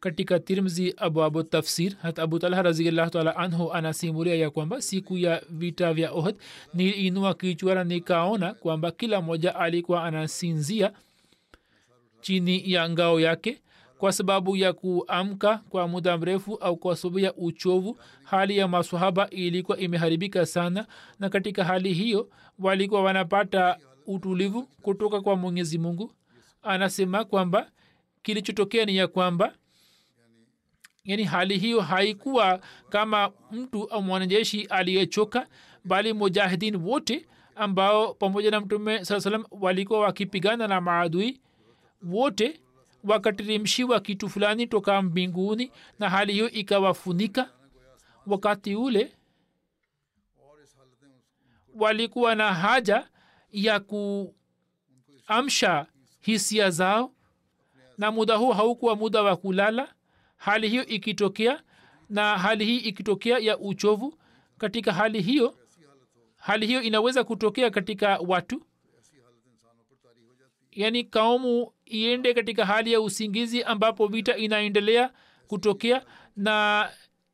Katika 0.00 0.38
tirmzi 0.38 0.94
abwabu 0.96 1.42
tafsir 1.42 1.96
hata 2.02 2.22
abu 2.22 2.38
talha 2.38 2.62
raziallahu 2.62 3.10
taala 3.10 3.36
anhu 3.36 3.72
anasimulia 3.72 4.34
ya 4.34 4.50
kwamba 4.50 4.82
siku 4.82 5.18
ya 5.18 5.42
vita 5.50 5.94
vya 5.94 6.12
ohd 6.12 6.36
niliinua 6.74 7.34
kichwa 7.34 7.74
na 7.74 7.84
nikaona 7.84 8.54
kwamba 8.54 8.90
kila 8.90 9.20
mmoja 9.20 9.54
alikuwa 9.56 10.04
anasinzia 10.04 10.92
chini 12.20 12.72
ya 12.72 12.90
ngao 12.90 13.20
yake 13.20 13.62
kwa 13.98 14.12
sababu 14.12 14.56
ya 14.56 14.72
kuamka 14.72 15.56
kwa 15.68 15.88
muda 15.88 16.18
mrefu 16.18 16.54
au 16.54 16.76
kwa 16.76 16.96
sababu 16.96 17.18
ya 17.18 17.34
uchovu 17.34 17.98
hali 18.22 18.56
ya 18.58 18.68
masahaba 18.68 19.30
ilikuwa 19.30 19.78
imeharibika 19.78 20.46
sana 20.46 20.86
na 21.18 21.28
katika 21.28 21.64
hali 21.64 21.92
hiyo 21.92 22.28
walikuwa 22.58 23.02
wanapata 23.02 23.78
utulivu 24.06 24.62
kutoka 24.82 25.20
kwa 25.20 25.36
mwenyezi 25.36 25.78
mungu. 25.78 26.12
Anasema 26.62 27.24
kwamba 27.24 27.70
kilichotokea 28.22 28.84
ni 28.84 28.96
ya 28.96 29.06
kwamba 29.08 29.54
yani 31.04 31.24
hali 31.24 31.58
hiyo 31.58 31.80
haikuwa 31.80 32.60
kama 32.88 33.30
mtu 33.52 33.84
au 33.90 34.02
mwanajeshi 34.02 34.62
aliyechoka 34.64 35.46
bali 35.84 36.12
mujahidin 36.12 36.76
wote 36.76 37.26
ambao 37.54 38.14
pamoja 38.14 38.50
na 38.50 38.60
mtume 38.60 39.04
saa 39.04 39.20
salam 39.20 39.44
walikuwa 39.50 40.00
wakipigana 40.00 40.68
na 40.68 40.80
maadui 40.80 41.40
wote 42.02 42.60
wakateremshiwa 43.04 44.00
kitu 44.00 44.28
fulani 44.28 44.66
toka 44.66 45.02
mbinguni 45.02 45.72
na 45.98 46.10
hali 46.10 46.32
hiyo 46.32 46.50
ikawafunika. 46.50 47.50
Wakati 48.26 48.76
ule 48.76 49.12
walikuwa 51.74 52.34
na 52.34 52.54
haja 52.54 53.08
ya 53.52 53.80
kuamsha 55.26 55.86
hisia 56.20 56.70
zao 56.70 57.12
na 57.98 58.10
muda 58.10 58.36
huu 58.36 58.50
haukuwa 58.50 58.96
muda 58.96 59.22
wa 59.22 59.36
kulala. 59.36 59.94
Hali 60.36 60.68
hiyo 60.68 60.86
ikitokea 60.86 61.62
na 62.08 62.38
hali 62.38 62.64
hii 62.64 62.76
ikitokea 62.78 63.38
ya 63.38 63.58
uchovu 63.58 64.18
katika 64.58 64.92
hali 64.92 65.22
hiyo 65.22 65.54
hali 66.36 66.66
hiyo 66.66 66.82
inaweza 66.82 67.24
kutokea 67.24 67.70
katika 67.70 68.18
watu 68.18 68.62
yaani 70.72 71.04
kaumu 71.04 71.72
iende 71.86 72.34
katika 72.34 72.66
hali 72.66 72.92
ya 72.92 73.00
usingizi 73.00 73.62
ambapo 73.62 74.06
vita 74.06 74.36
inaendelea 74.36 75.12
kutokea 75.46 76.04
na 76.36 76.88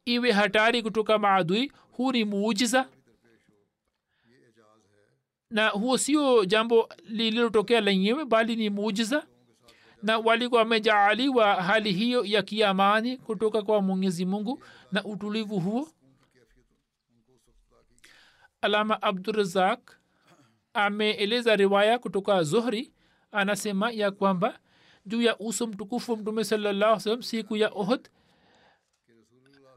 iwe 0.04 0.32
hatari 0.32 0.82
kutoka 0.82 1.18
maadui. 1.18 1.72
Huu 1.92 2.12
ni 2.12 2.24
muujiza. 2.24 2.88
Na 5.50 5.68
huo 5.68 5.98
sio 5.98 6.44
jambo 6.44 6.88
lililotokea 7.04 7.80
lenyewe 7.80 8.24
bali 8.24 8.56
ni 8.56 8.70
muujiza. 8.70 9.26
Na 10.02 10.18
walikuwa 10.18 10.60
wamejaaliwa 10.60 11.54
hali 11.62 11.92
hiyo 11.92 12.24
ya 12.24 12.42
kiamani 12.42 13.16
kutoka 13.16 13.62
kwa 13.62 13.82
mwenyezi 13.82 14.24
mungu 14.24 14.62
na 14.92 15.04
utulivu 15.04 15.60
huo. 15.60 15.88
Alama 18.60 19.02
abdurazak 19.02 19.96
ameeleza 20.74 21.56
riwaya 21.56 21.98
kutoka 21.98 22.42
zohri 22.42 22.92
anasema 23.36 23.90
ya 23.90 24.10
kwamba 24.10 24.58
juu 25.06 25.22
ya 25.22 25.38
uso 25.38 25.66
mtukufu 25.66 26.16
mtume 26.16 26.44
salam 26.44 27.22
siku 27.22 27.56
ya 27.56 27.68
ohd 27.74 28.08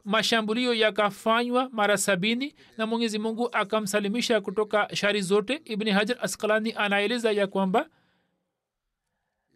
mashambulio 0.04 0.74
yakafanywa 0.74 1.68
mara 1.72 1.98
sabini 1.98 2.54
na 2.78 2.86
mwenyezi 2.86 3.18
mungu 3.18 3.48
akamsalimisha 3.52 4.40
kutoka 4.40 4.96
shari 4.96 5.22
zote. 5.22 5.62
Ibni 5.64 5.90
hajar 5.90 6.16
askalani 6.20 6.72
anaeleza 6.76 7.32
ya 7.32 7.46
kwamba 7.46 7.88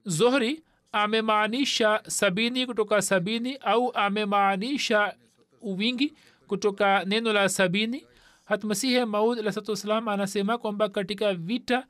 zohri 0.04 0.62
amemaanisha 0.92 2.02
sabini 2.06 2.66
kutoka 2.66 3.02
sabini 3.02 3.56
au 3.56 3.92
amemaanisha 3.94 5.14
uwingi 5.60 6.14
kutoka 6.46 7.04
neno 7.04 7.32
la 7.32 7.48
sabini. 7.48 8.06
Hatmasihi 8.44 9.04
maud 9.04 9.38
alahsatuwassalam 9.38 10.08
anasema 10.08 10.58
kwamba 10.58 10.88
katika 10.88 11.34
vita 11.34 11.86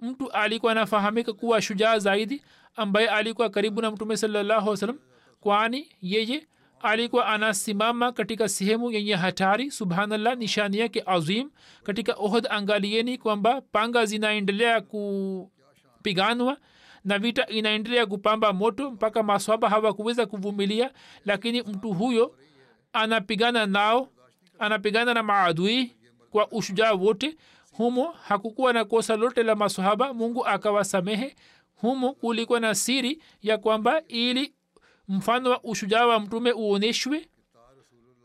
mtu 0.00 0.30
alikuwa 0.30 0.72
anafahamika 0.72 1.32
kuwa 1.32 1.62
shujaa 1.62 1.98
zaidi 1.98 2.42
ambaye 2.76 3.08
alikuwa 3.08 3.50
karibu 3.50 3.82
na 3.82 3.90
mtume 3.90 4.16
salallahu 4.16 4.76
salam 4.76 4.98
kwani 5.40 5.88
yeye 6.02 6.46
alikuwa 6.80 7.26
anasimama 7.26 8.12
katika 8.12 8.48
sehemu 8.48 8.90
yenye 8.90 9.14
hatari. 9.14 9.70
Subhanallah 9.70 10.36
nishani 10.36 10.78
yake 10.78 11.02
azim. 11.06 11.50
Katika 11.82 12.12
ohd 12.14 12.46
angalieni 12.50 13.18
kwamba 13.18 13.60
panga 13.60 14.06
zinaendelea 14.06 14.80
kupiganwa 14.80 16.56
na 17.04 17.18
vita 17.18 17.46
inaendelea 17.46 18.06
kupamba 18.06 18.52
moto 18.52 18.90
mpaka 18.90 19.22
maswaba 19.22 19.68
hawakuweza 19.68 20.26
kuvumilia 20.26 20.90
lakini 21.24 21.62
mtu 21.62 21.92
huyo 21.92 22.34
anapigana 22.92 23.66
nao 23.66 24.08
anapigana 24.58 25.14
na 25.14 25.22
maadui 25.22 25.96
kwa 26.30 26.48
ushujaa 26.50 26.92
wote 26.92 27.36
humo 27.78 28.12
hakukuwa 28.12 28.72
na 28.72 28.84
kosa 28.84 29.16
lote 29.16 29.42
la 29.42 29.54
masahaba 29.54 30.14
mungu 30.14 30.46
akawasamehe. 30.46 31.36
Humo 31.74 32.12
kulikuwa 32.12 32.60
na 32.60 32.74
siri 32.74 33.22
ya 33.42 33.58
kwamba 33.58 34.02
ili 34.08 34.54
mfano 35.08 35.50
wa 35.50 35.64
ushujaa 35.64 36.06
wa 36.06 36.20
mtume 36.20 36.52
uonyeshwe. 36.52 37.28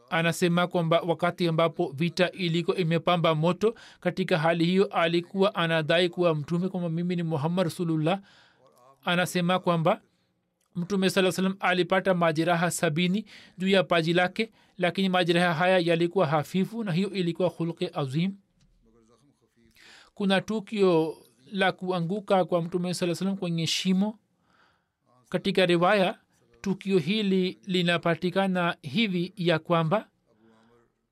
Anasema 0.10 0.68
kwamba 0.68 1.02
wakati 1.02 1.48
ambapo 1.48 1.92
vita 1.96 2.32
iliko 2.32 2.76
imepamba 2.76 3.36
moto 3.36 3.76
katika 4.00 4.38
hali 4.38 4.66
hiyo 4.66 4.86
alikuwa 4.86 5.56
anadai 5.56 6.10
kuwa 6.10 6.36
mtume 6.36 6.70
kwamba 6.70 6.90
mimi 6.90 7.16
ni 7.16 7.24
muhammad 7.24 7.64
rasulullah. 7.66 8.20
Anasema 9.06 9.60
kwamba 9.60 10.02
mtume 10.76 11.10
saa 11.10 11.32
salam 11.32 11.56
alipata 11.60 12.14
majeraha 12.14 12.72
sabini 12.72 13.26
juu 13.58 13.68
ya 13.68 13.84
paji 13.84 14.14
lake 14.14 14.52
lakini 14.78 15.10
majeraha 15.10 15.54
haya 15.54 15.80
yalikuwa 15.80 16.28
hafifu 16.28 16.84
na 16.84 16.92
hiyo 16.92 17.10
ilikuwa 17.10 17.50
hulke 17.50 17.92
azim 17.94 18.32
kuna 20.14 20.42
tukio 20.42 21.18
la 21.52 21.72
kuanguka 21.72 22.46
kwa 22.46 22.62
mtume 22.62 22.94
saa 22.94 23.16
salam 23.16 23.38
kwenye 23.38 23.68
shimo. 23.68 24.20
Katika 25.30 25.66
riwaya 25.66 26.18
tukio 26.62 26.98
hili 26.98 27.60
linapatikana 27.66 28.78
hivi 28.82 29.34
ya 29.38 29.60
kwamba 29.60 30.08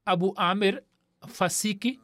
abu 0.06 0.34
amir 0.36 0.82
fasiki 1.28 2.00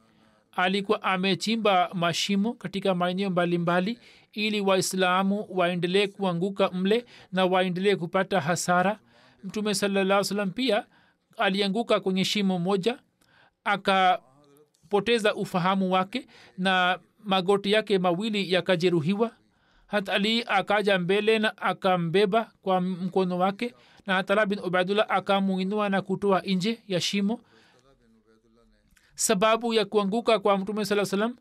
alikuwa 0.52 1.04
amechimba 1.04 1.90
mashimo 1.94 2.54
katika 2.54 2.96
maeneo 2.96 3.30
mbalimbali 3.30 4.00
ili 4.34 4.62
waislamu 4.62 5.46
waendelee 5.50 6.08
kuanguka 6.08 6.72
mle 6.72 7.06
na 7.32 7.46
waendelee 7.46 7.96
kupata 7.96 8.42
hasara. 8.42 9.00
Mtume 9.44 9.74
salaa 9.76 10.24
salam 10.24 10.52
pia 10.52 10.86
alianguka 11.38 12.00
kwenye 12.00 12.26
shimo 12.26 12.60
moja 12.60 13.00
akapoteza 14.92 15.36
ufahamu 15.36 15.92
wake 15.92 16.28
na 16.58 17.00
magoti 17.24 17.72
yake 17.72 18.00
mawili 18.00 18.54
yakajeruhiwa. 18.54 19.32
Hat 19.88 20.10
ali 20.10 20.44
akaja 20.48 21.00
mbele 21.00 21.40
na 21.40 21.58
akambeba 21.58 22.52
kwa 22.62 22.82
mkono 22.82 23.38
wake 23.38 23.74
na 24.06 24.14
hatala 24.14 24.46
bin 24.46 24.60
ubaidullah 24.60 25.06
akamuinua 25.10 25.90
na 25.90 26.02
kutoa 26.02 26.42
nje 26.42 26.80
ya 26.88 27.02
shimo. 27.02 27.40
Sababu 29.16 29.74
ya 29.74 29.86
kuanguka 29.86 30.40
kwa 30.40 30.58
mtume 30.58 30.86
saa 30.86 31.06
salam 31.06 31.36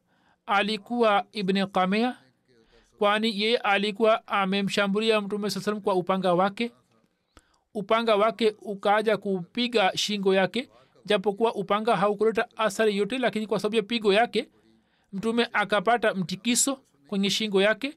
alikuwa 0.46 1.24
ibni 1.32 1.66
kamea 1.66 2.16
kwani 2.98 3.40
ye 3.42 3.56
alikuwa 3.56 4.26
amemshambulia 4.26 5.20
mtume 5.20 5.50
saa 5.50 5.60
salam 5.60 5.80
kwa 5.80 5.94
upanga 5.94 6.34
wake. 6.34 6.72
Upanga 7.74 8.16
wake 8.16 8.54
ukaja 8.62 9.16
kupiga 9.16 9.92
shingo 9.96 10.34
yake 10.34 10.68
japokuwa 11.06 11.54
upanga 11.54 11.96
haukuleta 11.96 12.48
athari 12.56 12.96
yote 12.96 13.18
lakini 13.18 13.46
kwa 13.46 13.60
sababu 13.60 13.76
ya 13.76 13.82
pigo 13.82 14.12
yake 14.12 14.48
mtume 15.12 15.48
akapata 15.52 16.14
mtikiso 16.14 16.78
kwenye 17.06 17.30
shingo 17.30 17.62
yake 17.62 17.96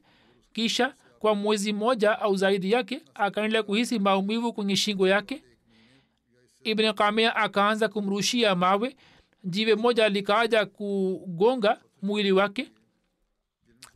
kisha 0.52 0.94
kwa 1.18 1.34
mwezi 1.34 1.72
mmoja 1.72 2.18
au 2.20 2.36
zaidi 2.36 2.72
yake 2.72 3.02
akaendelea 3.14 3.62
kuhisi 3.62 3.98
maumivu 3.98 4.52
kwenye 4.52 4.76
shingo 4.76 5.08
yake. 5.08 5.42
Ibn 6.64 6.92
kamia 6.92 7.36
akaanza 7.36 7.88
kumrushia 7.88 8.54
mawe 8.54 8.96
jiwe 9.44 9.74
moja 9.74 10.08
likaja 10.08 10.66
kugonga 10.66 11.80
mwili 12.02 12.32
wake. 12.32 12.70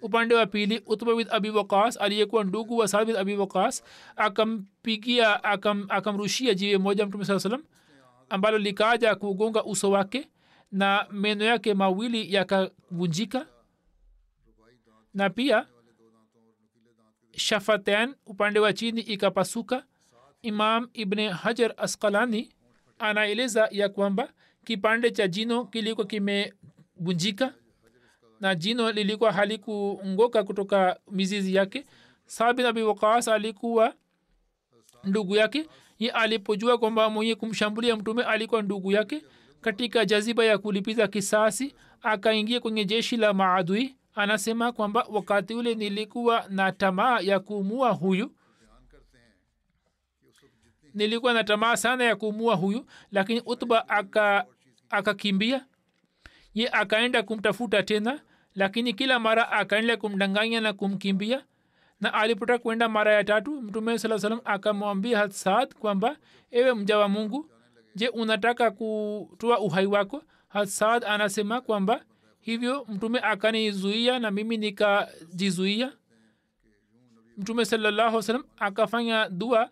Upande 0.02 0.34
wa 0.34 0.46
pili 0.46 0.82
utba 0.86 1.14
bin 1.14 1.26
abi 1.30 1.50
waqas 1.50 1.96
aliyekuwa 2.00 2.44
ndugu 2.44 2.76
wa 2.76 2.88
saad 2.88 3.06
bin 3.06 3.16
abi 3.16 3.36
waqas 3.36 3.82
akampigia 4.16 5.44
akam, 5.44 5.88
jiwe 6.54 6.78
moja 6.78 7.06
mtume 7.06 7.24
saa 7.24 7.38
salam 7.38 7.62
ambalo 8.34 8.58
likaja 8.58 9.14
kugonga 9.14 9.64
uso 9.64 9.90
wake 9.90 10.28
na 10.72 11.06
meno 11.10 11.44
yake 11.44 11.74
mawili 11.74 12.34
yakavunjika. 12.34 13.46
Na 15.14 15.30
pia 15.30 15.66
shafaten 17.32 18.14
upande 18.26 18.60
wa 18.60 18.72
chini 18.72 19.00
ikapasuka. 19.00 19.84
Imam 20.42 20.88
ibn 20.92 21.28
hajar 21.28 21.74
askalani 21.76 22.52
anaeleza 22.98 23.68
ya 23.70 23.88
kwamba 23.88 24.32
kipande 24.64 25.10
cha 25.10 25.28
jino 25.28 25.64
kilikuwa 25.64 26.06
kimevunjika 26.06 27.54
na 28.40 28.54
jino 28.54 28.92
lilikuwa 28.92 29.32
halikuongoka 29.32 30.44
kutoka 30.44 31.00
mizizi 31.10 31.54
yake. 31.54 31.86
Sabin 32.26 32.66
abi 32.66 32.82
wakas 32.82 33.28
alikuwa 33.28 33.94
ndugu 35.04 35.36
yake 35.36 35.68
ye 35.98 36.10
alipojua 36.10 36.78
kwamba 36.78 37.10
mwenye 37.10 37.34
kumshambulia 37.34 37.96
mtume 37.96 38.22
alikuwa 38.22 38.62
ndugu 38.62 38.92
yake 38.92 39.24
katika 39.60 40.04
jaziba 40.04 40.44
ya 40.44 40.58
kulipiza 40.58 41.08
kisasi 41.08 41.74
akaingia 42.02 42.60
kwenye 42.60 42.84
jeshi 42.84 43.16
la 43.16 43.34
maadui 43.34 43.96
anasema 44.14 44.72
kwamba 44.72 45.06
wakati 45.10 45.54
ule 45.54 45.74
nilikuwa 45.74 46.44
na 46.48 46.72
tamaa 46.72 47.20
ya 47.20 47.40
kuumua 47.40 47.90
huyu. 47.90 48.32
Nilikuwa 50.94 51.32
na 51.32 51.44
tamaa 51.44 51.76
sana 51.76 52.04
ya 52.04 52.16
kuumua 52.16 52.54
huyu 52.54 52.86
lakini 53.12 53.42
utba 53.46 53.88
akakimbia. 54.90 55.56
Aka 55.56 55.66
ye 56.54 56.68
akaenda 56.68 57.22
kumtafuta 57.22 57.82
tena 57.82 58.20
lakini 58.54 58.92
kila 58.92 59.18
mara 59.18 59.52
akaenda 59.52 59.96
kumdanganya 59.96 60.60
na 60.60 60.72
kumkimbia 60.72 61.44
na 62.04 62.14
alipota 62.14 62.58
kwenda 62.58 62.88
mara 62.88 63.12
ya 63.12 63.24
tatu 63.24 63.62
mtume 63.62 63.98
saa 63.98 64.18
salam 64.18 64.40
akamwambia 64.44 65.18
hasaad 65.18 65.74
kwamba 65.74 66.16
ewe 66.50 66.74
mja 66.74 66.98
wa 66.98 67.08
mungu 67.08 67.50
je 67.94 68.08
unataka 68.08 68.70
kutoa 68.70 69.58
uhai 69.58 69.86
wako? 69.86 70.22
Hadsad 70.48 71.04
anasema 71.04 71.60
kwamba 71.60 72.04
hivyo 72.40 72.84
mtume 72.88 73.18
akanizuia 73.18 74.18
na 74.18 74.30
mimi 74.30 74.56
nikajizuia. 74.56 75.92
Mtume 77.38 77.64
salallahu 77.64 78.22
salam 78.22 78.44
akafanya 78.56 79.28
dua 79.28 79.70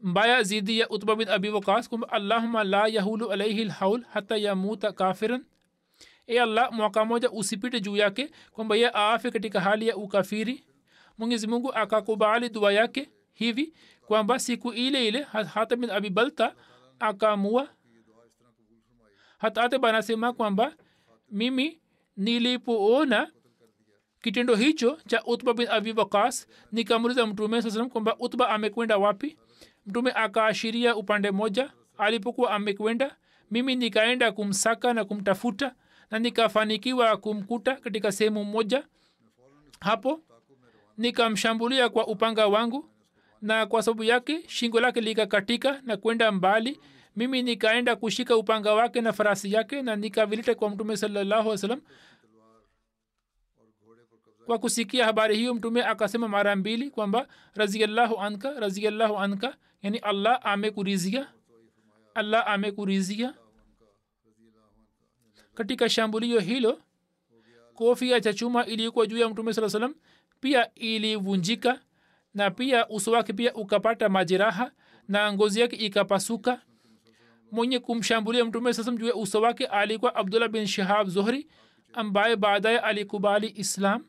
mbaya 0.00 0.42
zidi 0.42 0.78
ya 0.78 0.88
utba 0.88 1.16
bin 1.16 1.28
abi 1.28 1.48
wakas 1.48 1.88
kwamba 1.88 2.08
allahuma 2.08 2.64
la 2.64 2.86
yahulu 2.86 3.32
alaihi 3.32 3.64
lhaul 3.64 4.04
hata 4.12 4.36
yamuta 4.36 4.92
kafiran. 4.92 5.44
E 6.26 6.40
allah 6.40 6.72
mwaka 6.72 7.04
moja 7.04 7.30
usipite 7.30 7.80
juu 7.80 7.96
yake 7.96 8.30
kwamba 8.50 8.76
ye 8.76 8.90
aafe 8.94 9.30
katika 9.30 9.60
hali 9.60 9.88
ya 9.88 9.96
ukafiri 9.96 10.64
mwenyezi 11.18 11.46
mungu 11.46 11.72
akakubali 11.72 12.48
dua 12.48 12.72
yake 12.72 13.10
hivi 13.32 13.74
kwamba 14.06 14.38
siku 14.38 14.72
ile 14.72 15.08
ile 15.08 15.22
hata 15.54 15.76
bin 15.76 15.90
abi 15.90 16.10
balta 16.10 16.54
akamua 16.98 17.68
hatate 19.38 19.76
anasema 19.76 20.32
kwamba 20.32 20.74
mimi 21.30 21.80
nilipoona 22.16 23.30
kitendo 24.22 24.54
hicho 24.54 24.98
cha 25.06 25.24
utba 25.24 25.54
bin 25.54 25.68
abi 25.68 25.92
wakas 25.92 26.46
nikamuliza 26.72 27.26
mtume 27.26 27.62
saa 27.62 27.84
kwamba 27.84 28.16
utba 28.18 28.48
amekwenda 28.48 28.98
wapi? 28.98 29.38
Mtume 29.86 30.10
akaashiria 30.14 30.96
upande 30.96 31.30
moja 31.30 31.72
alipokuwa 31.98 32.50
amekwenda 32.50 33.16
mimi 33.50 33.76
nikaenda 33.76 34.32
kumsaka 34.32 34.94
na 34.94 35.04
kumtafuta 35.04 35.74
na 36.10 36.18
nikafanikiwa 36.18 37.16
kumkuta 37.16 37.76
katika 37.76 38.12
sehemu 38.12 38.44
moja. 38.44 38.86
Hapo 39.80 40.20
nikamshambulia 40.98 41.88
kwa 41.88 42.06
upanga 42.06 42.46
wangu 42.46 42.90
na 43.42 43.66
kwa 43.66 43.82
sababu 43.82 44.04
yake 44.04 44.48
shingo 44.48 44.80
lake 44.80 45.00
likakatika 45.00 45.80
na 45.84 45.96
kwenda 45.96 46.32
mbali. 46.32 46.80
Mimi 47.16 47.42
nikaenda 47.42 47.96
kushika 47.96 48.36
upanga 48.36 48.74
wake 48.74 49.00
na 49.00 49.12
farasi 49.12 49.52
yake 49.52 49.82
na 49.82 49.96
nikavileta 49.96 50.54
kwa 50.54 50.70
mtume 50.70 50.96
salallahu 50.96 51.52
alih 51.52 51.78
kwa 54.46 54.58
kusikia 54.58 55.04
habari 55.04 55.36
hiyo 55.36 55.54
mtume 55.54 55.84
akasema 55.84 56.28
mara 56.28 56.56
mbili 56.56 56.90
kwamba 56.90 57.28
raziallahu 57.54 58.20
anka 58.20 58.60
raziallahu 58.60 59.18
anka. 59.18 59.56
Yani 59.82 59.98
allah 59.98 60.40
amekurizia 60.42 61.32
allah 62.14 62.48
amekurizia 62.48 63.34
katika 65.54 65.88
shambulio 65.88 66.40
hilo 66.40 66.80
kofia 67.74 68.20
cha 68.20 68.32
chuma 68.34 68.66
iliyokuwa 68.66 69.06
juu 69.06 69.18
ya 69.18 69.28
mtume 69.28 69.52
saa 69.54 69.68
salam 69.68 69.94
pia 70.40 70.74
ilivunjika 70.74 71.80
na 72.34 72.50
pia 72.50 72.88
uso 72.88 73.10
wake 73.12 73.32
pia 73.32 73.54
ukapata 73.54 74.08
majeraha 74.08 74.72
na 75.08 75.32
ngozi 75.32 75.60
yake 75.60 75.76
ikapasuka. 75.76 76.62
Mwenye 77.52 77.78
kumshambulia 77.78 78.44
mtume 78.44 78.72
sasam 78.74 78.96
juu 78.98 79.06
ya 79.06 79.14
uso 79.14 79.40
wake 79.40 79.66
alikuwa 79.66 80.14
abdullah 80.14 80.48
bin 80.48 80.66
shahab 80.66 81.08
zohri 81.08 81.48
ambaye 81.92 82.36
baadaye 82.36 82.78
alikubali 82.78 83.52
islam. 83.56 84.04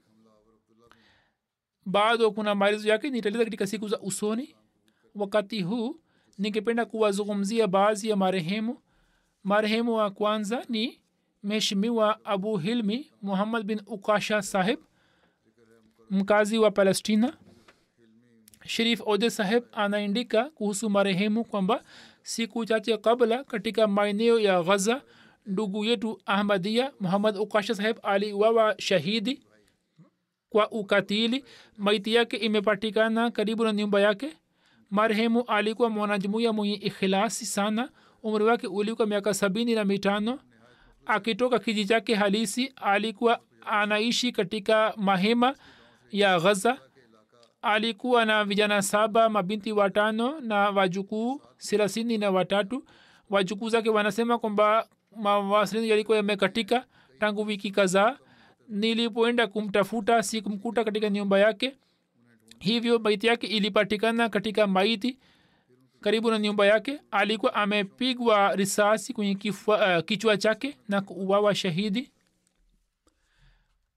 Bado 1.86 2.32
kuna 2.32 2.56
maelezo 2.56 2.90
yake 2.90 3.10
nitaeleza 3.10 3.44
katika 3.44 3.68
siku 3.68 3.88
za 3.88 4.00
usoni. 4.00 4.56
Wakati 5.16 5.62
huu 5.62 6.00
ningependa 6.38 6.86
kuwazungumzia 6.86 7.68
baadhi 7.68 8.10
ya 8.10 8.16
marehemu. 8.16 8.80
Marehemu 9.44 9.96
wa 9.96 10.12
kwanza 10.12 10.66
ni 10.70 11.02
mheshimiwa 11.44 12.26
abu 12.26 12.58
hilmi 12.58 13.12
muhammad 13.22 13.64
bin 13.64 13.82
ukasha 13.88 14.42
sahib 14.42 14.80
mkazi 16.10 16.58
wa 16.58 16.72
palestina 16.72 17.38
sherif 18.66 19.02
ode 19.06 19.30
saheb 19.30 19.64
anaandika 19.72 20.44
kuhusu 20.50 20.90
marehemu 20.90 21.44
kwamba 21.44 21.84
siku 22.24 22.66
chache 22.66 22.98
kabla 22.98 23.44
katika 23.44 23.88
maeneo 23.88 24.40
ya 24.40 24.64
ghaza 24.64 25.02
ndugu 25.46 25.86
yetu 25.86 26.22
ahmadia 26.26 26.92
muhammad 27.00 27.38
ukasha 27.38 27.76
saheb 27.76 27.98
aliwawa 28.04 28.76
shahidi 28.80 29.42
kwa 30.50 30.72
ukatili. 30.72 31.46
Maiti 31.78 32.14
yake 32.14 32.38
imepatikana 32.38 33.32
karibu 33.32 33.64
na 33.64 33.74
nyumba 33.74 34.02
yake. 34.02 34.38
Marehemu 34.90 35.42
alikuwa 35.48 35.90
mwanajumuya 35.90 36.54
mwenye 36.54 36.74
ikhilasi 36.74 37.46
sana. 37.46 37.90
Umri 38.24 38.44
wake 38.44 38.68
ulikuwa 38.68 39.08
miaka 39.08 39.34
sabini 39.34 39.76
na 39.76 39.86
mitano. 39.86 40.40
Akitoka 41.06 41.60
kiji 41.60 41.86
chake 41.86 42.16
halisi 42.16 42.74
alikuwa 42.76 43.40
anaishi 43.66 44.32
katika 44.32 44.94
mahema 44.98 45.56
ya 46.20 46.40
ghaza 46.40 46.78
alikuwa 47.62 48.26
na 48.26 48.46
vijana 48.46 48.82
saba 48.82 49.30
mabinti 49.30 49.72
watano 49.72 50.40
na 50.42 50.56
wajukuu 50.70 51.42
thelathini 51.58 52.18
na 52.18 52.32
watatu. 52.32 52.84
Wajukuu 53.30 53.70
zake 53.70 53.90
wanasema 53.90 54.38
kwamba 54.40 54.88
mawasiliano 55.16 55.88
yalikuwa 55.88 56.18
yamekatika 56.18 56.86
tangu 57.20 57.42
wiki 57.46 57.72
kadhaa. 57.72 58.18
Nilipoenda 58.70 59.48
kumtafuta 59.48 60.24
sikumkuta 60.24 60.84
katika 60.84 61.10
nyumba 61.10 61.40
yake. 61.40 61.76
Hivyo 62.60 63.00
maiti 63.00 63.28
yake 63.28 63.48
ilipatikana 63.48 64.30
katika 64.30 64.68
maiti 64.68 65.20
karibu 66.02 66.32
na 66.32 66.40
nyumba 66.40 66.66
yake. 66.66 67.00
Alikuwa 67.12 67.54
amepigwa 67.56 68.56
risasi 68.56 69.14
kwenye 69.14 69.38
uh, 69.68 70.04
kichwa 70.06 70.38
chake 70.38 70.78
na 70.90 71.02
kuuawa 71.02 71.56
shahidi 71.56 72.12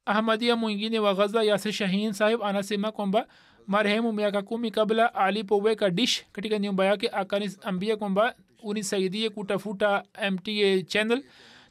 ahmadia 0.09 0.57
mwingine 0.57 0.99
wa 0.99 1.15
ghaza 1.15 1.43
yase 1.43 1.73
shahin 1.73 2.13
sahib 2.13 2.43
anasema 2.43 2.93
kwamba 2.93 3.27
marehemu 3.67 4.13
miaka 4.13 4.43
kumi 4.43 4.71
kabla 4.71 5.15
alipoweka 5.15 5.91
dish 5.91 6.25
katika 6.33 6.59
nyumba 6.59 6.85
yake 6.87 7.09
akaniambia 7.09 7.97
kwamba 7.97 8.35
unisaidie 8.63 9.31
kutafuta 9.31 10.05
mta 10.31 10.83
channel 10.87 11.25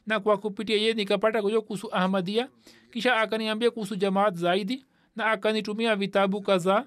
na 0.06 0.20
kwa 0.20 0.38
kupitia 0.38 0.76
ye 0.76 0.94
nikapata 0.94 1.42
kujua 1.42 1.62
kuhusu 1.62 1.94
ahmadia 1.94 2.48
kisha 2.92 3.16
akaniambia 3.16 3.70
kuhusu 3.70 3.96
jamaat 3.96 4.34
zaidi 4.34 4.84
na 5.16 5.26
akanitumia 5.26 5.96
vitabu 5.96 6.40
kadhaa. 6.42 6.84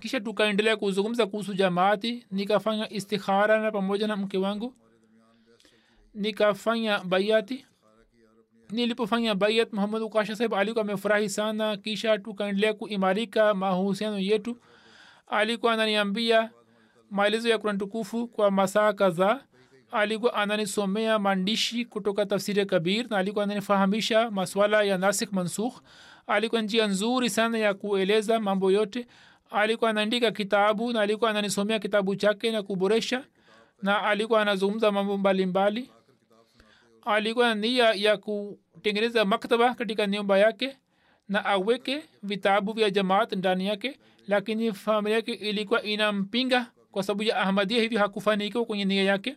Kisha 0.00 0.20
tukaendelea 0.20 0.76
kuzungumza 0.76 1.26
kuhusu 1.26 1.54
jamaati 1.54 2.26
nikafanya 2.30 2.92
istikhara 2.92 3.60
na 3.60 3.72
pamoja 3.72 4.06
na 4.06 4.16
mke 4.16 4.38
wangu. 4.38 4.74
Nikafanya 6.14 6.98
baiati 6.98 7.66
nilipofanya 8.74 9.34
baiat 9.34 9.72
muhamad 9.72 10.02
ukasha 10.02 10.36
sahib 10.36 10.54
alikuwa 10.54 10.84
amefurahi 10.84 11.28
sana 11.28 11.76
kisha 11.76 12.18
tukaendelea 12.18 12.74
kuimarika 12.74 13.54
mahusiano 13.54 14.18
yetu 14.18 14.56
alikuwa 15.26 15.72
ananiambia 15.72 16.50
maelezo 17.10 17.48
ya 17.48 17.58
kurani 17.58 17.78
tukufu 17.78 18.28
kwa 18.28 18.50
masaa 18.50 18.92
kadhaa 18.92 19.40
alikuwa 19.90 20.34
ananisomea 20.34 21.18
maandishi 21.18 21.84
kutoka 21.84 22.26
tafsiri 22.26 22.66
kabir 22.66 23.06
na 23.10 23.18
alikuwa 23.18 23.44
ananifahamisha 23.44 24.30
maswala 24.30 24.82
ya 24.82 24.98
nasik 24.98 25.32
mansukh 25.32 25.74
alikuwa 26.26 26.62
njia 26.62 26.86
nzuri 26.86 27.30
sana 27.30 27.58
ya 27.58 27.74
kueleza 27.74 28.40
mambo 28.40 28.70
yote 28.70 29.06
alikuwa 29.50 29.90
anaandika 29.90 30.30
kitabu 30.30 30.92
na 30.92 31.00
alikuwa 31.00 31.30
ananisomea 31.30 31.78
kitabu 31.78 32.16
chake 32.16 32.50
na 32.52 32.62
kuboresha 32.62 33.24
na 33.82 34.02
alikuwa 34.02 34.42
anazungumza 34.42 34.92
mambo 34.92 35.18
mbalimbali 35.18 35.90
alikuwa 37.06 37.48
na 37.48 37.54
nia 37.54 37.92
ya 37.92 38.16
kutengeneza 38.16 39.24
maktaba 39.24 39.74
katika 39.74 40.06
nyumba 40.06 40.38
yake 40.38 40.76
na 41.28 41.44
aweke 41.44 42.02
vitabu 42.22 42.72
vya 42.72 42.90
jamaat 42.90 43.32
ndani 43.32 43.66
yake 43.66 43.98
lakini 44.26 44.72
familia 44.72 45.16
yake 45.16 45.32
ilikuwa 45.32 45.82
inampinga 45.82 46.66
kwa 46.90 47.02
sababu 47.02 47.22
ya 47.22 47.36
ahmadia 47.36 47.82
hivyo 47.82 47.98
hakufanikiwa 47.98 48.64
kwenye 48.64 48.84
nia 48.84 49.02
yake. 49.04 49.36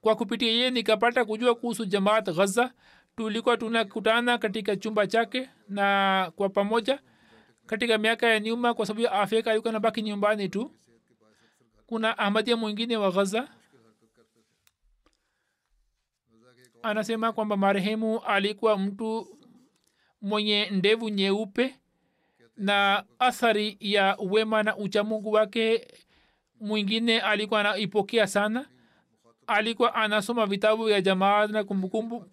Kwa 0.00 0.16
kupitia 0.16 0.48
yeye 0.48 0.70
nikapata 0.70 1.24
kujua 1.24 1.54
kuhusu 1.54 1.84
jamaat 1.84 2.30
ghaza. 2.30 2.72
Tulikuwa 3.16 3.56
tunakutana 3.56 4.38
katika 4.38 4.76
chumba 4.76 5.06
chake 5.06 5.48
na 5.68 6.32
kwa 6.36 6.48
pamoja 6.48 6.98
katika 7.66 7.98
miaka 7.98 8.26
ya 8.28 8.40
nyuma 8.40 8.74
kwa 8.74 8.86
sababu 8.86 9.00
ya 9.04 9.12
afya 9.12 9.46
alikuwa 9.46 9.72
nabaki 9.72 10.02
nyumbani 10.02 10.48
tu. 10.48 10.70
Kuna 11.86 12.18
ahmadia 12.18 12.56
mwingine 12.56 12.96
wa 12.96 13.10
ghaza 13.10 13.48
anasema 16.90 17.32
kwamba 17.32 17.56
marehemu 17.56 18.18
alikuwa 18.20 18.78
mtu 18.78 19.38
mwenye 20.22 20.70
ndevu 20.70 21.08
nyeupe 21.08 21.74
na 22.56 23.04
athari 23.18 23.76
ya 23.80 24.16
wema 24.30 24.62
na 24.62 24.76
uchamungu 24.76 25.32
wake 25.32 25.88
mwingine 26.60 27.20
alikuwa 27.20 27.60
anaipokea 27.60 28.26
sana. 28.26 28.66
Alikuwa 29.46 29.94
anasoma 29.94 30.46
vitabu 30.46 30.84
vya 30.84 31.00
jamaa 31.00 31.46
na 31.46 31.64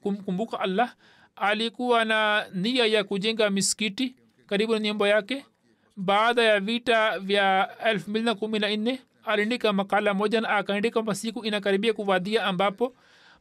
kumkumbuka 0.01 0.59
allah. 0.59 0.95
Alikuwa 1.35 2.05
na 2.05 2.45
nia 2.53 2.85
ya 2.85 3.03
kujenga 3.03 3.49
miskiti 3.49 4.15
karibu 4.47 4.73
na 4.73 4.79
nyumba 4.79 5.07
yake. 5.09 5.45
Baada 5.95 6.43
ya 6.43 6.59
vita 6.59 7.19
vya 7.19 7.69
elfu 7.85 8.09
mbili 8.09 8.25
na 8.25 8.35
kumi 8.35 8.59
na 8.59 8.75
nne 8.77 8.99
aliandika 9.25 9.73
makala 9.73 10.13
moja 10.13 10.41
na 10.41 10.49
akaandika 10.49 10.93
kwamba 10.93 11.15
siku 11.15 11.45
inakaribia 11.45 11.93
kuvadia 11.93 12.43
ambapo 12.45 12.95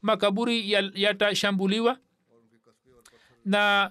makaburi 0.05 0.73
yatashambuliwa 0.95 1.99
na 3.45 3.91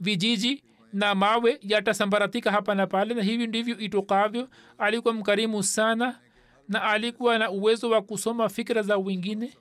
vijiji 0.00 0.64
na 0.92 1.14
mawe 1.14 1.58
yatasambaratika 1.62 2.50
hapa 2.52 2.74
na 2.74 2.86
pale 2.86 3.14
na 3.14 3.22
hivi 3.22 3.46
ndivyo 3.46 3.78
itokavyo. 3.78 4.48
Alikuwa 4.78 5.14
mkarimu 5.14 5.62
sana 5.62 6.18
na 6.68 6.82
alikuwa 6.82 7.38
na 7.38 7.50
uwezo 7.50 7.90
wa 7.90 8.02
kusoma 8.02 8.48
fikra 8.48 8.82
za 8.82 8.96
wengine. 8.98 9.54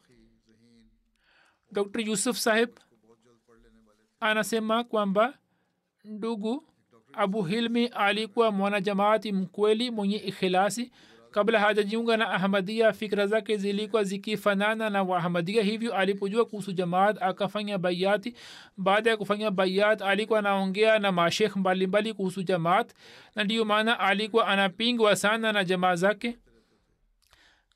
Dr 1.71 2.01
yusuf 2.01 2.37
saheb 2.37 2.69
anasema 4.19 4.83
kwamba 4.83 5.33
ndugu 6.03 6.67
abu 7.13 7.43
hilmi 7.43 7.85
alikuwa 7.87 8.51
mwanajamaati 8.51 9.31
mkweli 9.31 9.91
mwenye 9.91 10.17
ikhilasi 10.17 10.91
kabla 11.33 11.59
hajajiunga 11.59 12.17
na 12.17 12.29
ahmadia 12.31 12.93
fikra 12.93 13.27
zake 13.27 13.57
zilikuwa 13.57 14.03
zikifanana 14.03 14.89
na 14.89 15.03
waahmadia 15.03 15.63
hivyo 15.63 15.95
alipojua 15.95 16.45
kuhusu 16.45 16.71
jamaat 16.71 17.21
akafanya 17.21 17.77
baiati 17.77 18.35
baada 18.77 19.09
ya 19.09 19.17
kufanya 19.17 19.51
baiat 19.51 20.01
alikuwa 20.01 20.39
anaongea 20.39 20.99
na 20.99 21.11
mashekh 21.11 21.55
mbalimbali 21.55 22.13
kuhusu 22.13 22.43
jamaat 22.43 22.93
na 23.35 23.43
ndiyo 23.43 23.65
maana 23.65 23.99
alikuwa 23.99 24.47
anapingwa 24.47 25.15
sana 25.15 25.51
na 25.51 25.63
jamaa 25.63 25.95
zake. 25.95 26.37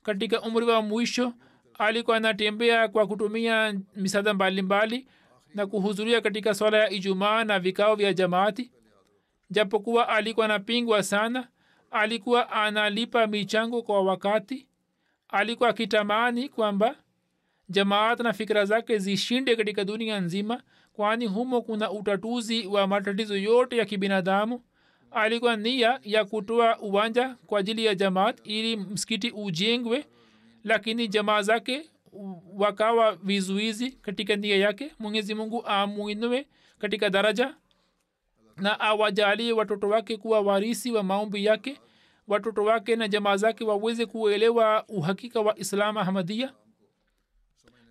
Katika 0.02 0.40
umri 0.42 0.66
wa 0.66 0.82
mwisho 0.82 1.32
alikuwa 1.78 2.16
anatembea 2.16 2.88
kwa 2.88 3.06
kutumia 3.06 3.74
misaada 3.96 4.34
mbalimbali 4.34 5.06
na 5.54 5.66
kuhudhuria 5.66 6.20
katika 6.20 6.54
swala 6.54 6.78
ya 6.78 6.90
ijumaa 6.90 7.44
na 7.44 7.58
vikao 7.60 7.94
vya 7.94 8.12
jamaati. 8.12 8.70
Japokuwa 9.50 10.08
alikuwa 10.08 10.46
anapingwa 10.46 11.02
sana 11.02 11.48
alikuwa 11.90 12.50
analipa 12.52 13.26
michango 13.26 13.82
kwa 13.82 14.02
wakati 14.02 14.66
alikuwa 15.28 15.68
akitamani 15.68 16.48
kwamba 16.48 16.94
jamaat 17.68 18.20
na 18.20 18.32
fikira 18.32 18.64
zake 18.64 18.98
zishinde 18.98 19.56
katika 19.56 19.84
dunia 19.84 20.20
nzima 20.20 20.62
kwani 20.92 21.26
humo 21.26 21.62
kuna 21.62 21.90
utatuzi 21.90 22.66
wa 22.66 22.86
matatizo 22.86 23.36
yote 23.36 23.76
ya 23.76 23.84
kibinadamu. 23.84 24.62
Alikuwa 25.10 25.56
nia 25.56 26.00
ya 26.02 26.24
kutoa 26.24 26.78
uwanja 26.78 27.36
kwa 27.46 27.60
ajili 27.60 27.84
ya 27.84 27.94
jamaat 27.94 28.40
ili 28.44 28.76
msikiti 28.76 29.30
ujengwe 29.30 30.04
lakini 30.64 31.08
jamaa 31.08 31.42
zake 31.42 31.90
wakawa 32.56 33.16
vizuizi 33.16 33.90
katika 33.90 34.36
nia 34.36 34.56
yake. 34.56 34.92
Mwenyezi 34.98 35.34
mungu 35.34 35.66
amwinue 35.66 36.46
katika 36.78 37.10
daraja 37.10 37.54
na 38.60 38.80
awajalie 38.80 39.52
watoto 39.52 39.88
wake 39.88 40.16
kuwa 40.16 40.40
warisi 40.40 40.92
wa 40.92 41.02
maombi 41.02 41.44
yake 41.44 41.80
watoto 42.28 42.64
wake 42.64 42.96
na 42.96 43.08
jamaa 43.08 43.36
zake 43.36 43.64
waweze 43.64 44.06
kuelewa 44.06 44.84
uhakika 44.88 45.40
wa 45.40 45.58
islam 45.58 45.96
ahmadia 45.96 46.52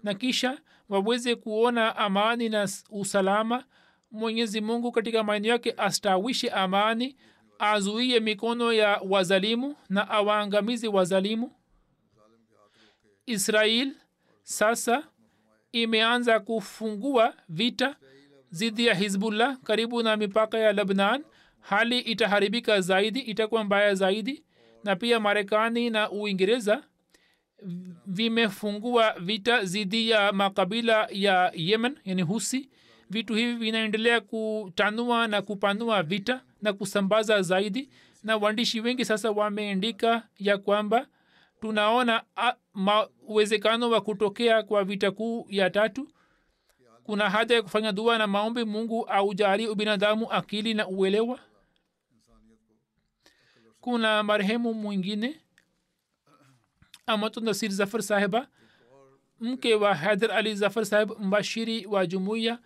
na 0.03 0.13
kisha 0.13 0.57
waweze 0.89 1.35
kuona 1.35 1.95
amani 1.95 2.49
na 2.49 2.67
usalama. 2.89 3.63
Mwenyezi 4.11 4.61
mungu 4.61 4.91
katika 4.91 5.23
maeneo 5.23 5.51
yake 5.51 5.73
astawishe 5.77 6.49
amani 6.49 7.15
azuie 7.59 8.19
mikono 8.19 8.73
ya 8.73 9.01
wazalimu 9.09 9.75
na 9.89 10.09
awaangamizi 10.09 10.87
wazalimu. 10.87 11.51
Israel 13.25 13.91
sasa 14.43 15.07
imeanza 15.71 16.39
kufungua 16.39 17.33
vita 17.49 17.95
dhidi 18.53 18.85
ya 18.85 18.93
hizbullah 18.93 19.57
karibu 19.63 20.03
na 20.03 20.17
mipaka 20.17 20.57
ya 20.57 20.73
lebnan 20.73 21.23
hali 21.59 21.99
itaharibika 21.99 22.81
zaidi 22.81 23.19
itakuwa 23.19 23.63
mbaya 23.63 23.95
zaidi. 23.95 24.43
Na 24.83 24.95
pia 24.95 25.19
marekani 25.19 25.89
na 25.89 26.11
uingereza 26.11 26.83
vimefungua 28.05 29.15
vita 29.19 29.63
dhidi 29.63 30.09
ya 30.09 30.31
makabila 30.33 31.07
ya 31.11 31.51
yemen 31.55 31.97
yani 32.05 32.21
husi. 32.21 32.69
Vitu 33.09 33.33
hivi 33.35 33.53
vinaendelea 33.55 34.21
kutanua 34.21 35.27
na 35.27 35.41
kupanua 35.41 36.03
vita 36.03 36.41
na 36.61 36.73
kusambaza 36.73 37.41
zaidi. 37.41 37.89
Na 38.23 38.37
waandishi 38.37 38.81
wengi 38.81 39.05
sasa 39.05 39.31
wameandika 39.31 40.27
ya 40.39 40.57
kwamba 40.57 41.07
tunaona 41.61 42.23
uwezekano 43.27 43.89
wa 43.89 44.01
kutokea 44.01 44.63
kwa 44.63 44.83
vita 44.83 45.11
kuu 45.11 45.45
ya 45.49 45.69
tatu 45.69 46.07
kuna 47.07 47.29
haja 47.29 47.55
ya 47.55 47.61
kufanya 47.61 47.91
dua 47.91 48.17
na 48.17 48.27
maombi 48.27 48.63
mungu 48.63 49.05
aujali 49.09 49.67
ubinadamu 49.67 50.31
akili 50.31 50.73
na 50.73 50.87
uelewa? 50.87 51.39
Kuna 53.81 54.23
marehemu 54.23 54.73
mwingine 54.73 55.41
amatu 57.05 57.41
nasir 57.41 57.71
zafar 57.71 58.03
sahiba 58.03 58.47
mke 59.39 59.75
wa 59.75 59.95
haidar 59.95 60.31
ali 60.31 60.55
zafar 60.55 60.85
sahib 60.85 61.11
mbashiri 61.19 61.85
wa 61.85 62.05
jumuiya 62.07 62.59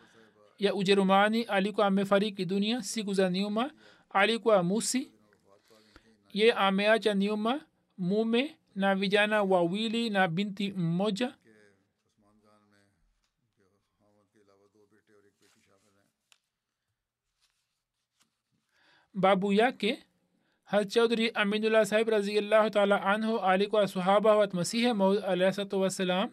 ya 0.60 0.74
ujerumani 0.76 1.44
alikuwa 1.44 1.88
amefariki 1.88 2.46
dunia 2.46 2.84
siku 2.84 3.14
za 3.14 3.30
nyuma 3.30 3.72
alikuwa 4.10 4.64
musi. 4.64 5.12
Ye 6.34 6.54
ameacha 6.54 7.14
nyuma 7.16 7.62
mume 7.98 8.58
na 8.76 8.96
vijana 8.96 9.44
wawili 9.44 10.10
na 10.10 10.28
binti 10.28 10.72
mmoja 10.72 11.36
babu 19.14 19.54
yake 19.54 20.04
hachaudhri 20.64 21.32
aminullah 21.34 21.86
sahib 21.86 22.10
raziallahu 22.10 22.70
taala 22.70 23.02
anhu 23.02 23.40
alikuwa 23.40 23.88
sahaba 23.88 24.36
wa 24.36 24.48
masihi 24.54 24.94
maud 24.94 25.24
alahsatu 25.28 25.82
wassalam. 25.82 26.30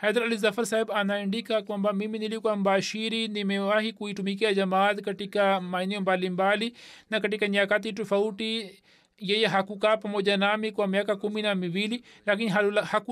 Haidar 0.00 0.22
ali 0.22 0.36
zafar 0.36 0.66
sahib 0.66 0.90
anaandika 0.92 1.62
kwamba 1.62 1.92
mimi 1.92 2.18
nilikuwa 2.18 2.56
mbashiri 2.56 3.28
nimewahi 3.28 3.92
kuitumikia 3.92 4.54
jamaat 4.54 5.00
katika 5.00 5.60
maeneo 5.60 6.00
mbalimbali 6.00 6.74
na 7.10 7.20
katika 7.20 7.48
nyakati 7.48 7.92
tofauti. 7.92 8.82
Yeye 9.18 9.46
hakukaa 9.46 9.96
pamoja 9.96 10.36
nami 10.36 10.72
kwa 10.72 10.86
miaka 10.86 11.16
kumi 11.16 11.42
na 11.42 11.54
miwili 11.54 12.04
lakini 12.26 12.50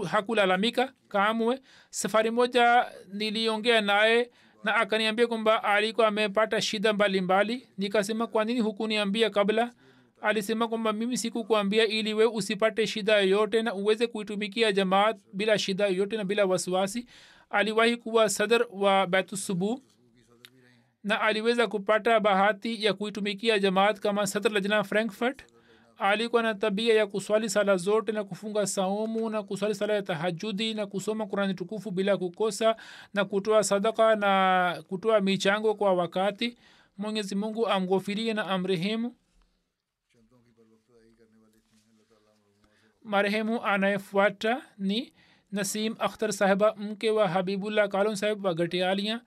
hakulalamika 0.09 0.83
haku 0.83 0.95
kamwe. 1.09 1.61
Safari 1.91 2.31
moja 2.31 2.87
niliongea 3.12 3.81
naye 3.81 4.31
na 4.67 4.75
akaniambia 4.77 5.27
kwamba 5.27 5.64
alikuwa 5.64 6.07
amepata 6.07 6.61
shida 6.61 6.93
mbalimbali. 6.93 7.69
Nikasema 7.79 8.27
kwa 8.27 8.45
nini 8.45 8.61
hukuniambia 8.61 9.31
kabla? 9.31 9.73
Alisema 10.21 10.69
kwamba 10.69 10.93
mimi 10.93 11.19
sikukuambia 11.19 11.87
ili 11.87 12.14
we 12.14 12.25
usipate 12.27 12.87
shida 12.87 13.17
yoyote 13.17 13.62
na 13.62 13.75
uweze 13.75 14.07
kuitumikia 14.07 14.73
jamaat 14.73 15.17
bila 15.33 15.59
shida 15.59 15.87
yoyote 15.87 16.17
na 16.17 16.25
bila 16.25 16.45
wasiwasi. 16.47 17.07
Aliwahi 17.51 17.97
kuwa 17.97 18.29
sadr 18.29 18.67
wa 18.71 19.07
baitusubu 19.07 19.81
na 21.05 21.21
aliweza 21.21 21.67
kupata 21.67 22.21
bahati 22.21 22.85
ya 22.85 22.95
kuitumikia 22.95 23.59
jamaat 23.59 24.01
kama 24.01 24.27
sadr 24.27 24.51
lajna 24.53 24.85
frankfurt 24.85 25.43
alikuwa 25.99 26.43
na 26.43 26.55
tabia 26.55 26.95
ya 26.95 27.07
kuswali 27.07 27.51
sala 27.51 27.77
zote 27.77 28.13
na 28.13 28.25
kufunga 28.25 28.67
saumu 28.67 29.31
na 29.31 29.43
kuswali 29.43 29.75
sala 29.75 29.95
ya 29.95 30.03
tahajudi 30.03 30.75
na 30.75 30.87
kusoma 30.87 31.27
kurani 31.27 31.55
tukufu 31.55 31.91
bila 31.91 32.17
kukosa 32.17 32.77
na 33.15 33.25
kutoa 33.25 33.65
sadaka 33.65 34.17
na 34.17 34.83
kutoa 34.89 35.21
michango 35.21 35.75
kwa 35.75 35.93
wakati. 35.95 36.57
Mwenyezi 36.99 37.35
mungu 37.35 37.67
amghofirie 37.69 38.35
na 38.35 38.47
amrehemu. 38.47 39.15
Marehemu 43.03 43.63
anayefuata 43.65 44.63
ni 44.79 45.13
nasim 45.53 45.95
akhtar 45.99 46.33
sahiba 46.33 46.75
mke 46.77 47.11
wa 47.11 47.29
habibullah 47.29 47.89
kalon 47.89 48.17
sahib 48.17 48.45
wa 48.45 48.55
gatialia 48.55 49.21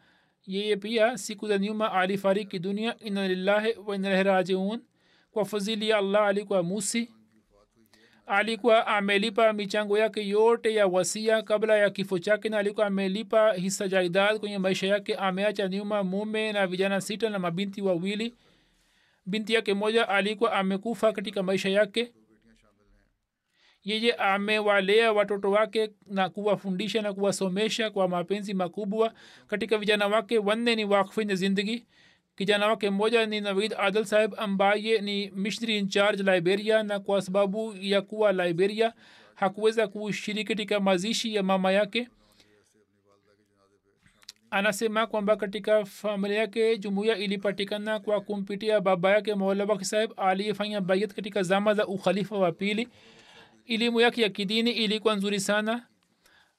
yeye 0.45 0.75
pia 0.75 1.17
siku 1.17 1.47
za 1.47 1.57
nyuma 1.57 1.91
alifariki 1.93 2.59
dunia. 2.59 2.99
Ina 2.99 3.27
lillahi 3.27 3.75
wa 3.85 3.95
inalahi 3.95 4.23
rajiun 4.23 4.81
kwa 5.31 5.45
fadhili 5.45 5.89
ya 5.89 5.97
allah 5.97 6.27
alikuwa 6.27 6.63
musi. 6.63 7.11
Alikuwa 8.25 8.87
amelipa 8.87 9.53
michango 9.53 9.97
yake 9.97 10.27
yote 10.27 10.73
ya 10.75 10.87
wasia 10.87 11.41
kabla 11.41 11.77
ya 11.77 11.89
kifo 11.89 12.19
chake 12.19 12.49
na 12.49 12.57
alikuwa 12.57 12.85
amelipa 12.85 13.53
hisa 13.53 13.87
jaidad 13.87 14.39
kwenye 14.39 14.57
maisha 14.57 14.87
yake. 14.87 15.15
Ameacha 15.15 15.67
nyuma 15.67 16.03
mume 16.03 16.51
na 16.53 16.67
vijana 16.67 17.01
sita 17.01 17.29
na 17.29 17.39
mabinti 17.39 17.81
wawili. 17.81 18.35
Binti 19.25 19.53
yake 19.53 19.73
moja 19.73 20.09
alikuwa 20.09 20.53
amekufa 20.53 21.13
katika 21.13 21.43
maisha 21.43 21.69
yake. 21.69 22.13
Yeye 23.83 24.13
amewalea 24.13 25.13
watoto 25.13 25.51
wake 25.51 25.89
na 26.07 26.29
kuwafundisha 26.29 27.01
na 27.01 27.13
kuwasomesha 27.13 27.89
kwa 27.91 28.07
mapenzi 28.07 28.53
makubwa. 28.53 29.13
Katika 29.47 29.77
vijana 29.77 30.07
wake 30.07 30.37
wanne 30.37 30.75
ni 30.75 30.85
wakfenye 30.85 31.35
zindagi 31.35 31.85
kijana 32.39 32.67
wake 32.67 32.89
mmoja 32.89 33.25
ni 33.25 33.41
navid 33.41 33.73
Adel 33.77 34.05
saheb 34.05 34.33
ambaye 34.37 35.01
ni 35.01 35.31
missionary 35.35 35.77
in 35.79 35.87
charge 35.87 36.23
liberia 36.23 36.83
na 36.83 36.99
kwa 36.99 37.21
sababu 37.21 37.75
ya 37.81 38.01
kuwa 38.01 38.31
liberia 38.31 38.93
hakuweza 39.35 39.87
kushiriki 39.87 40.47
katika 40.47 40.79
mazishi 40.79 41.35
ya 41.35 41.43
mama 41.43 41.71
yake 41.71 42.07
anasema 44.51 45.07
kwamba 45.07 45.35
katika 45.35 45.85
familia 45.85 46.37
yake 46.37 46.77
jumuiya 46.77 47.17
ilipatikana 47.17 47.99
kwa 47.99 48.21
kumpitia 48.21 48.81
baba 48.81 49.11
yake 49.11 49.35
maulabaki 49.35 49.85
saheb 49.85 50.11
aliyefanya 50.17 50.81
bayat 50.81 51.13
katika 51.13 51.43
zama 51.43 51.73
za 51.73 51.87
ukhalifa 51.87 52.37
wa 52.37 52.51
pili 52.51 52.87
elimu 53.67 54.01
yake 54.01 54.21
ya 54.21 54.29
kidini 54.29 54.71
ilikuwa 54.71 55.15
nzuri 55.15 55.39
sana 55.39 55.85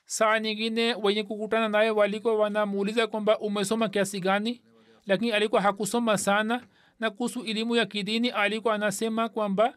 saa 0.05 0.39
nyingine 0.39 0.95
wenye 0.95 1.22
kukutana 1.22 1.68
naye 1.68 1.91
walikuwa 1.91 2.35
wanamuuliza 2.35 3.07
kwamba 3.07 3.39
umesoma 3.39 3.89
kiasi 3.89 4.20
gani 4.20 4.61
lakini 5.07 5.30
alikuwa 5.32 5.61
hakusoma 5.62 6.18
sana. 6.18 6.62
Na 7.01 7.11
kuhusu 7.11 7.42
elimu 7.44 7.76
ya 7.76 7.86
kidini 7.86 8.28
alikuwa 8.30 8.74
anasema 8.74 9.28
kwamba 9.28 9.74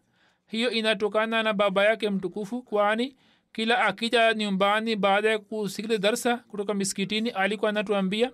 hiyo 0.47 0.71
inatokana 0.71 1.43
na 1.43 1.53
baba 1.53 1.85
yake 1.85 2.09
mtukufu 2.09 2.61
kwani 2.61 3.15
kila 3.53 3.79
akija 3.85 4.33
nyumbani 4.33 4.95
baada 4.95 5.29
ya 5.29 5.39
kusikiliza 5.39 5.97
darsa 5.99 6.37
kutoka 6.37 6.73
miskitini 6.73 7.29
alikuwa 7.29 7.69
anatuambia 7.69 8.31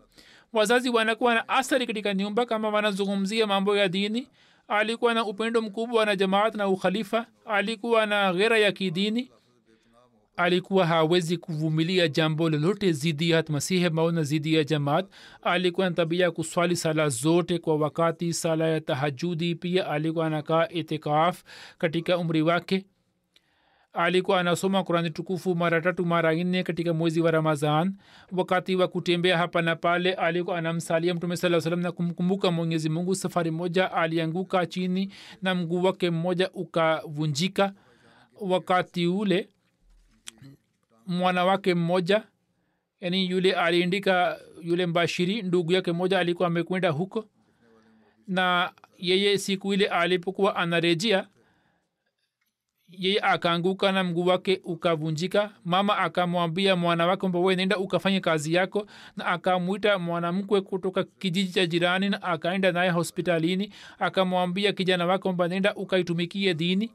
wazazi 0.54 0.90
wanakuwa 0.90 1.34
na 1.36 1.50
athari 1.50 1.88
katika 1.88 2.14
nyumba 2.14 2.46
kama 2.46 2.70
wanazungumzia 2.70 3.48
mambo 3.48 3.78
ya 3.78 3.88
dini. 3.88 4.28
Alikuwa 4.68 5.14
na 5.14 5.26
upendo 5.26 5.62
mkubwa 5.62 6.06
na 6.06 6.16
jamaat 6.16 6.56
na 6.56 6.68
ukhalifa. 6.68 7.26
Alikuwa 7.46 8.06
na 8.06 8.34
ghera 8.34 8.58
ya 8.58 8.72
kidini 8.72 9.32
alikuwa 10.40 10.86
hawezi 10.88 11.38
kuvumilia 11.38 12.08
jambo 12.08 12.50
lolote 12.50 12.92
zidi 12.92 13.30
ya 13.30 13.44
masihi 13.50 13.90
mao 13.90 14.12
na 14.12 14.24
zidi 14.24 14.54
ya 14.54 14.64
jamaat. 14.64 15.06
Alikuwa 15.42 15.90
na 15.90 15.96
tabia 15.96 16.26
ya 16.26 16.32
kuswali 16.32 16.76
sala 16.76 17.10
zote 17.10 17.58
kwa 17.60 17.76
wakati 17.76 18.34
sala 18.34 18.68
ya 18.68 18.82
tahajudi 18.82 19.56
pia 19.56 19.88
alikuwa 19.90 20.28
anakaa 20.28 20.68
itikaf 20.68 21.44
katika 21.78 22.18
umri 22.18 22.42
wake. 22.42 22.86
Alikuwa 23.94 24.40
anasoma 24.40 24.84
kurani 24.84 25.10
tukufu 25.10 25.56
mara 25.56 25.82
tatu 25.82 26.06
mara 26.06 26.34
nne 26.36 26.64
katika 26.64 26.94
mwezi 26.94 27.22
wa 27.22 27.32
ramazan 27.32 27.96
wakati 28.32 28.76
wa 28.76 28.88
kutembea 28.88 29.38
hapa 29.38 29.62
na 29.62 29.76
pale 29.76 30.14
alikuwa 30.14 30.58
anamsalia 30.58 31.14
mtume 31.14 31.38
saa 31.38 31.62
salam 31.62 31.80
na 31.80 31.92
kumkumbuka 31.92 32.52
mwenyezi 32.52 32.90
mungu. 32.90 33.16
Safari 33.16 33.52
moja 33.52 33.92
alianguka 33.94 34.66
chini 34.66 35.14
na 35.42 35.56
mguu 35.56 35.84
wake 35.84 36.10
mmoja 36.10 36.50
ukavunjika. 36.54 37.74
Wakati 38.42 39.08
ule 39.08 39.50
mwana 41.08 41.46
wake 41.46 41.76
mmoja 41.76 42.24
yani 43.02 43.30
yule 43.30 43.54
aliindika 43.54 44.40
yule 44.62 44.86
mbashiri 44.86 45.42
ndugu 45.42 45.72
yake 45.72 45.92
mmoja 45.92 46.20
alikuwa 46.20 46.48
amekwenda 46.48 46.90
huko. 46.90 47.26
Na 48.28 48.72
yeye 48.98 49.38
siku 49.38 49.74
ile 49.74 49.88
alipokuwa 49.88 50.56
anarejea 50.56 51.28
yeye 52.90 53.20
akaanguka 53.22 53.92
na 53.92 54.04
mguu 54.04 54.26
wake 54.26 54.62
ukavunjika. 54.64 55.52
Mama 55.66 55.98
akamwambia 55.98 56.76
mwana 56.76 57.08
wake 57.08 57.20
kwamba 57.20 57.40
we 57.40 57.56
nenda 57.56 57.78
ukafanya 57.78 58.20
kazi 58.22 58.54
yako. 58.54 58.88
Na 59.18 59.26
akamwita 59.26 60.00
mwanamkwe 60.00 60.62
kutoka 60.62 61.04
kijiji 61.04 61.54
cha 61.54 61.66
jirani 61.66 62.10
na 62.10 62.24
akaenda 62.24 62.72
naye 62.72 62.90
hospitalini. 62.90 63.74
Akamwambia 64.00 64.74
kijana 64.74 65.06
wake 65.06 65.22
kwamba 65.22 65.48
nenda 65.48 65.76
ukaitumikie 65.76 66.54
dini 66.54 66.92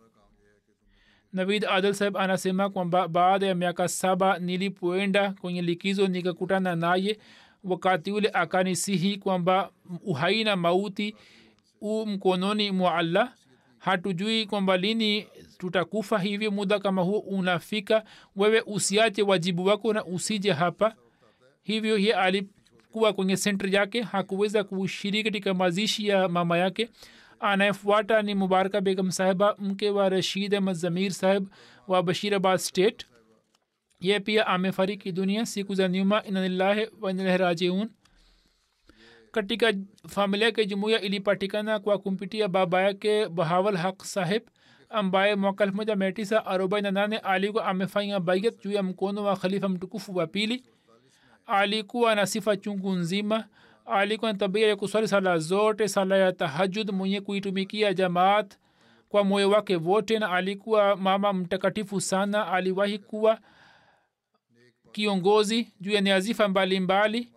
navid 1.34 1.64
adal 1.64 1.94
saheb 1.94 2.16
anasema 2.16 2.70
kwamba 2.70 3.08
baada 3.08 3.46
ya 3.46 3.54
miaka 3.54 3.88
saba 3.88 4.38
nilipoenda 4.38 5.32
kwenye 5.40 5.62
likizo 5.62 6.06
nikakutana 6.06 6.76
naye 6.76 7.18
wakati 7.64 8.12
ule 8.12 8.30
akanisihi 8.32 9.16
kwamba 9.16 9.70
uhai 10.04 10.44
na 10.44 10.56
mauti 10.56 11.14
u 11.80 12.06
mkononi 12.06 12.70
mwa 12.70 12.94
allah. 12.94 13.32
Hatujui 13.78 14.46
kwamba 14.46 14.76
lini 14.76 15.26
tutakufa 15.58 16.18
hivyo 16.18 16.50
muda 16.50 16.78
kama 16.78 17.02
huo 17.02 17.18
unafika 17.18 18.04
wewe 18.36 18.60
usiache 18.66 19.22
wajibu 19.22 19.64
wako 19.66 19.92
na 19.92 20.04
usije 20.04 20.52
hapa. 20.52 20.94
Hivyo 21.62 21.98
ye 21.98 22.14
alikuwa 22.14 23.12
kwenye 23.12 23.36
sentri 23.36 23.74
yake 23.74 24.02
hakuweza 24.02 24.64
kushiriki 24.64 25.24
katika 25.24 25.54
mazishi 25.54 26.08
ya 26.08 26.28
mama 26.28 26.58
yake 26.58 26.88
anayefuata 27.52 28.22
ni 28.22 28.34
mubaraka 28.34 28.80
begam 28.80 29.10
sahiba 29.10 29.56
mke 29.58 29.90
wa 29.90 30.08
rashid 30.08 30.54
ahmad 30.54 30.76
zamir 30.76 31.10
sahib 31.12 31.48
wa 31.88 32.02
bashirabad 32.02 32.58
state 32.58 33.06
ye 34.00 34.20
pia 34.20 34.46
amefariki 34.46 35.12
dunia 35.12 35.46
siku 35.46 35.74
za 35.74 35.88
nyuma 35.88 36.22
inanillahi 36.24 36.88
wainalahi 37.00 37.38
rajiun 37.38 37.88
katika 39.32 39.72
familia 40.08 40.52
ke 40.52 40.66
jumuiya 40.66 41.00
ilipatikana 41.00 41.78
kwa 41.80 41.98
kumpitia 41.98 42.48
baba 42.48 42.82
yake 42.82 43.28
bahawal 43.28 43.76
haq 43.76 44.02
sahib 44.04 44.42
ambaye 44.88 45.34
mwaka 45.36 45.64
elfu 45.64 45.76
moja 45.76 45.96
mia 45.96 46.12
tisa 46.12 46.46
arobaini 46.46 46.84
na 46.84 46.90
nane 46.90 47.18
alikuwa 47.18 47.64
amefanya 47.66 48.20
bayat 48.20 48.64
juu 48.64 48.72
ya 48.72 48.82
mkono 48.82 49.24
wa 49.24 49.36
khalifa 49.36 49.68
mtukufu 49.68 50.16
wa 50.16 50.26
pili 50.26 50.64
alikuwa 51.46 52.14
na 52.14 52.26
sifa 52.26 52.56
chungu 52.56 52.92
nzima 52.92 53.44
alikuwa 53.86 54.34
tabia 54.34 54.68
ya 54.68 54.76
kuswali 54.76 55.08
sala 55.08 55.38
zote 55.38 55.88
sala 55.88 56.16
ya 56.16 56.32
tahajud 56.32 56.90
mwenye 56.90 57.20
kuitumikia 57.20 57.94
jamaat 57.94 58.58
kwa 59.08 59.24
moyo 59.24 59.50
wake 59.50 59.76
wote 59.76 60.18
na 60.18 60.30
alikuwa 60.30 60.96
mama 60.96 61.32
mtakatifu 61.32 62.00
sana. 62.00 62.52
Aliwahi 62.52 62.98
kuwa 62.98 63.38
kiongozi 64.92 65.72
juu 65.80 65.90
ya 65.92 66.00
niazifa 66.00 66.48
mbalimbali 66.48 67.28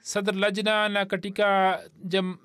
sadr 0.00 0.34
lajna 0.34 0.88
na 0.88 1.04
katika 1.06 1.80
jam, 2.04 2.36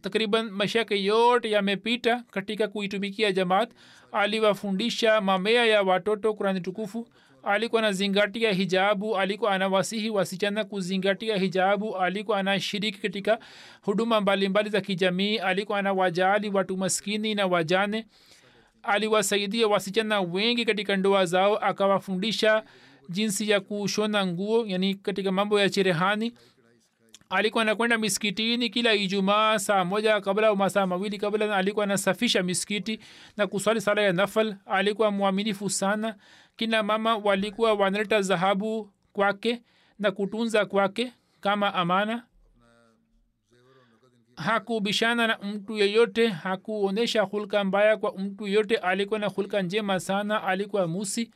takriban 0.00 0.50
maisha 0.50 0.78
yake 0.78 1.04
yote 1.04 1.50
yamepita 1.50 2.24
katika 2.30 2.68
kuitumikia 2.68 3.32
jamaat. 3.32 3.70
Aliwafundisha 4.12 5.20
mamea 5.20 5.66
ya 5.66 5.82
watoto 5.82 6.34
kurani 6.34 6.60
tukufu 6.60 7.08
alikuwa 7.42 7.82
anazingatia 7.82 8.52
hijabu 8.52 9.16
alikuwa 9.18 9.52
anawasihi 9.52 10.10
wasichana 10.10 10.64
kuzingatia 10.64 11.36
hijabu 11.36 11.96
alikuwa 11.96 12.38
anashiriki 12.38 12.98
katika 12.98 13.38
huduma 13.82 14.20
mbalimbali 14.20 14.70
za 14.70 14.80
kijamii 14.80 15.36
alikuwa 15.38 15.78
anawajali 15.78 16.48
watu 16.50 16.76
maskini 16.76 17.34
na 17.34 17.46
wajane. 17.46 18.06
Aliwasaidia 18.82 19.68
wasichana 19.68 20.20
wengi 20.20 20.64
katika 20.64 20.96
ndoa 20.96 21.26
zao 21.26 21.56
akawafundisha 21.56 22.64
jinsi 23.08 23.50
ya 23.50 23.60
kushona 23.60 24.26
nguo 24.26 24.66
yani 24.66 24.94
katika 24.94 25.32
mambo 25.32 25.60
ya 25.60 25.70
cherehani. 25.70 26.32
Alikuwa 27.30 27.62
anakwenda 27.62 27.98
miskitini 27.98 28.70
kila 28.70 28.94
ijumaa 28.94 29.58
saa 29.58 29.84
moja 29.84 30.20
kabla 30.20 30.54
masaa 30.54 30.86
mawili 30.86 31.18
kabla 31.18 31.56
alikuwa 31.56 31.84
anasafisha 31.84 32.42
miskiti 32.42 33.00
na 33.36 33.46
kuswali 33.46 33.80
sala 33.80 34.02
ya 34.02 34.12
nafal. 34.12 34.56
Alikuwa 34.66 35.10
mwaminifu 35.10 35.70
sana 35.70 36.14
kina 36.58 36.82
mama 36.82 37.16
walikuwa 37.16 37.74
wanaleta 37.74 38.20
dhahabu 38.20 38.90
kwake 39.12 39.62
na 39.98 40.10
kutunza 40.12 40.66
kwake 40.66 41.12
kama 41.40 41.74
amana. 41.74 42.24
Hakubishana 44.36 45.26
na 45.26 45.38
mtu 45.38 45.76
yeyote 45.76 46.28
hakuonyesha 46.28 47.22
hulka 47.22 47.64
mbaya 47.64 47.96
kwa 47.96 48.18
mtu 48.18 48.46
yeyote. 48.46 48.76
Alikuwa 48.76 49.18
na 49.18 49.26
hulka 49.26 49.62
njema 49.62 50.00
sana 50.00 50.42
alikuwa 50.44 50.86
musi. 50.86 51.30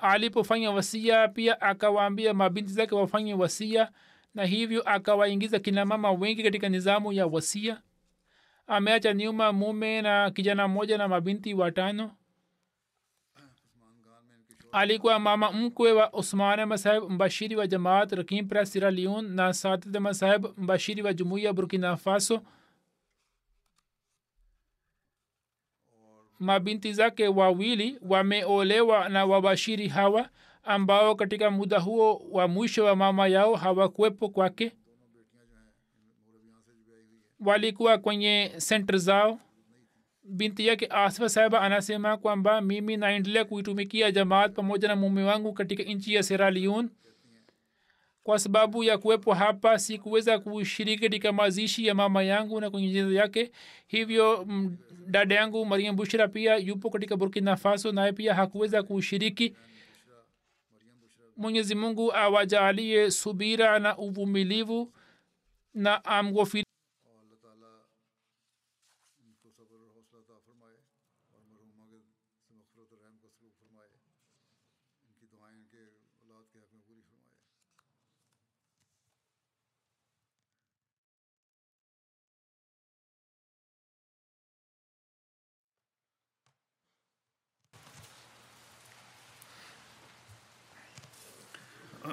Alipofanya 0.00 0.70
wasia 0.70 1.28
pia 1.28 1.60
akawaambia 1.60 2.34
mabinti 2.34 2.72
zake 2.72 2.94
wafanye 2.94 3.34
wasia 3.34 3.90
na 4.34 4.44
hivyo 4.44 4.82
akawaingiza 4.82 5.58
kinamama 5.58 6.12
wengi 6.12 6.42
katika 6.42 6.68
nizamu 6.68 7.12
ya 7.12 7.26
wasia. 7.26 7.82
Ameacha 8.66 9.14
nyuma 9.14 9.52
mume 9.52 10.02
na 10.02 10.30
kijana 10.30 10.68
mmoja 10.68 10.98
na 10.98 11.08
mabinti 11.08 11.54
watano 11.54 12.10
alikuwa 14.72 15.18
mama 15.18 15.52
mkwe 15.52 15.92
wa 15.92 16.12
usman 16.12 16.64
masahib 16.66 17.10
mbashiri 17.10 17.56
wa 17.56 17.66
jamaat 17.66 18.12
rakimpra 18.12 18.66
sira 18.66 18.90
leon 18.90 19.30
na 19.34 19.52
sadat 19.52 19.96
masahib 20.00 20.46
mbashiri 20.56 21.02
wa 21.02 21.12
jumuiya 21.12 21.52
burkina 21.52 21.96
faso. 21.96 22.40
Mabinti 26.38 26.92
zake 26.92 27.28
wawili 27.28 27.98
wameolewa 28.08 29.08
na 29.08 29.24
wabashiri 29.26 29.88
hawa 29.88 30.28
ambao 30.64 31.14
katika 31.14 31.50
muda 31.50 31.78
huo 31.78 32.22
wa 32.30 32.48
mwisho 32.48 32.84
wa 32.84 32.96
mama 32.96 33.26
yao 33.28 33.54
hawakuwepo 33.54 34.28
kwake. 34.28 34.72
Walikuwa 37.40 37.98
kwenye 37.98 38.52
sentr 38.56 38.98
zao 38.98 39.40
binti 40.28 40.66
yake 40.66 40.86
asfa 40.90 41.28
saiba 41.28 41.60
anasema 41.60 42.16
kwamba 42.16 42.60
mimi 42.60 42.96
naendelea 42.96 43.44
kuitumikia 43.44 44.10
jamaat 44.10 44.52
pamoja 44.54 44.88
na 44.88 44.96
mume 44.96 45.22
wangu 45.22 45.52
katika 45.52 45.82
nchi 45.82 46.14
ya 46.14 46.22
seraliun 46.22 46.90
kwa 48.22 48.38
sababu 48.38 48.84
ya 48.84 48.98
kuwepo 48.98 49.34
hapa 49.34 49.78
sikuweza 49.78 50.38
kushiriki 50.38 51.02
katika 51.02 51.32
mazishi 51.32 51.86
ya 51.86 51.94
mama 51.94 52.22
yangu 52.22 52.60
na 52.60 52.70
kwenye 52.70 52.88
jeza 52.90 53.18
yake. 53.20 53.50
Hivyo 53.86 54.46
dada 55.06 55.34
yangu 55.34 55.66
mariam 55.66 55.96
bushra 55.96 56.28
pia 56.28 56.56
yupo 56.56 56.90
katika 56.90 57.16
burkina 57.16 57.56
faso 57.56 57.92
naye 57.92 58.12
pia 58.12 58.34
hakuweza 58.34 58.82
kushiriki. 58.82 59.54
Mwenyezi 61.36 61.74
mungu 61.74 62.12
awajaalie 62.14 63.10
subira 63.10 63.78
na 63.78 63.98
uvumilivu 63.98 64.92
na 65.74 66.04
amghofiri 66.04 66.64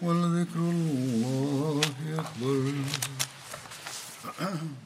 ولذكر 0.00 0.58
الله 0.58 1.80
أكبر. 2.18 2.72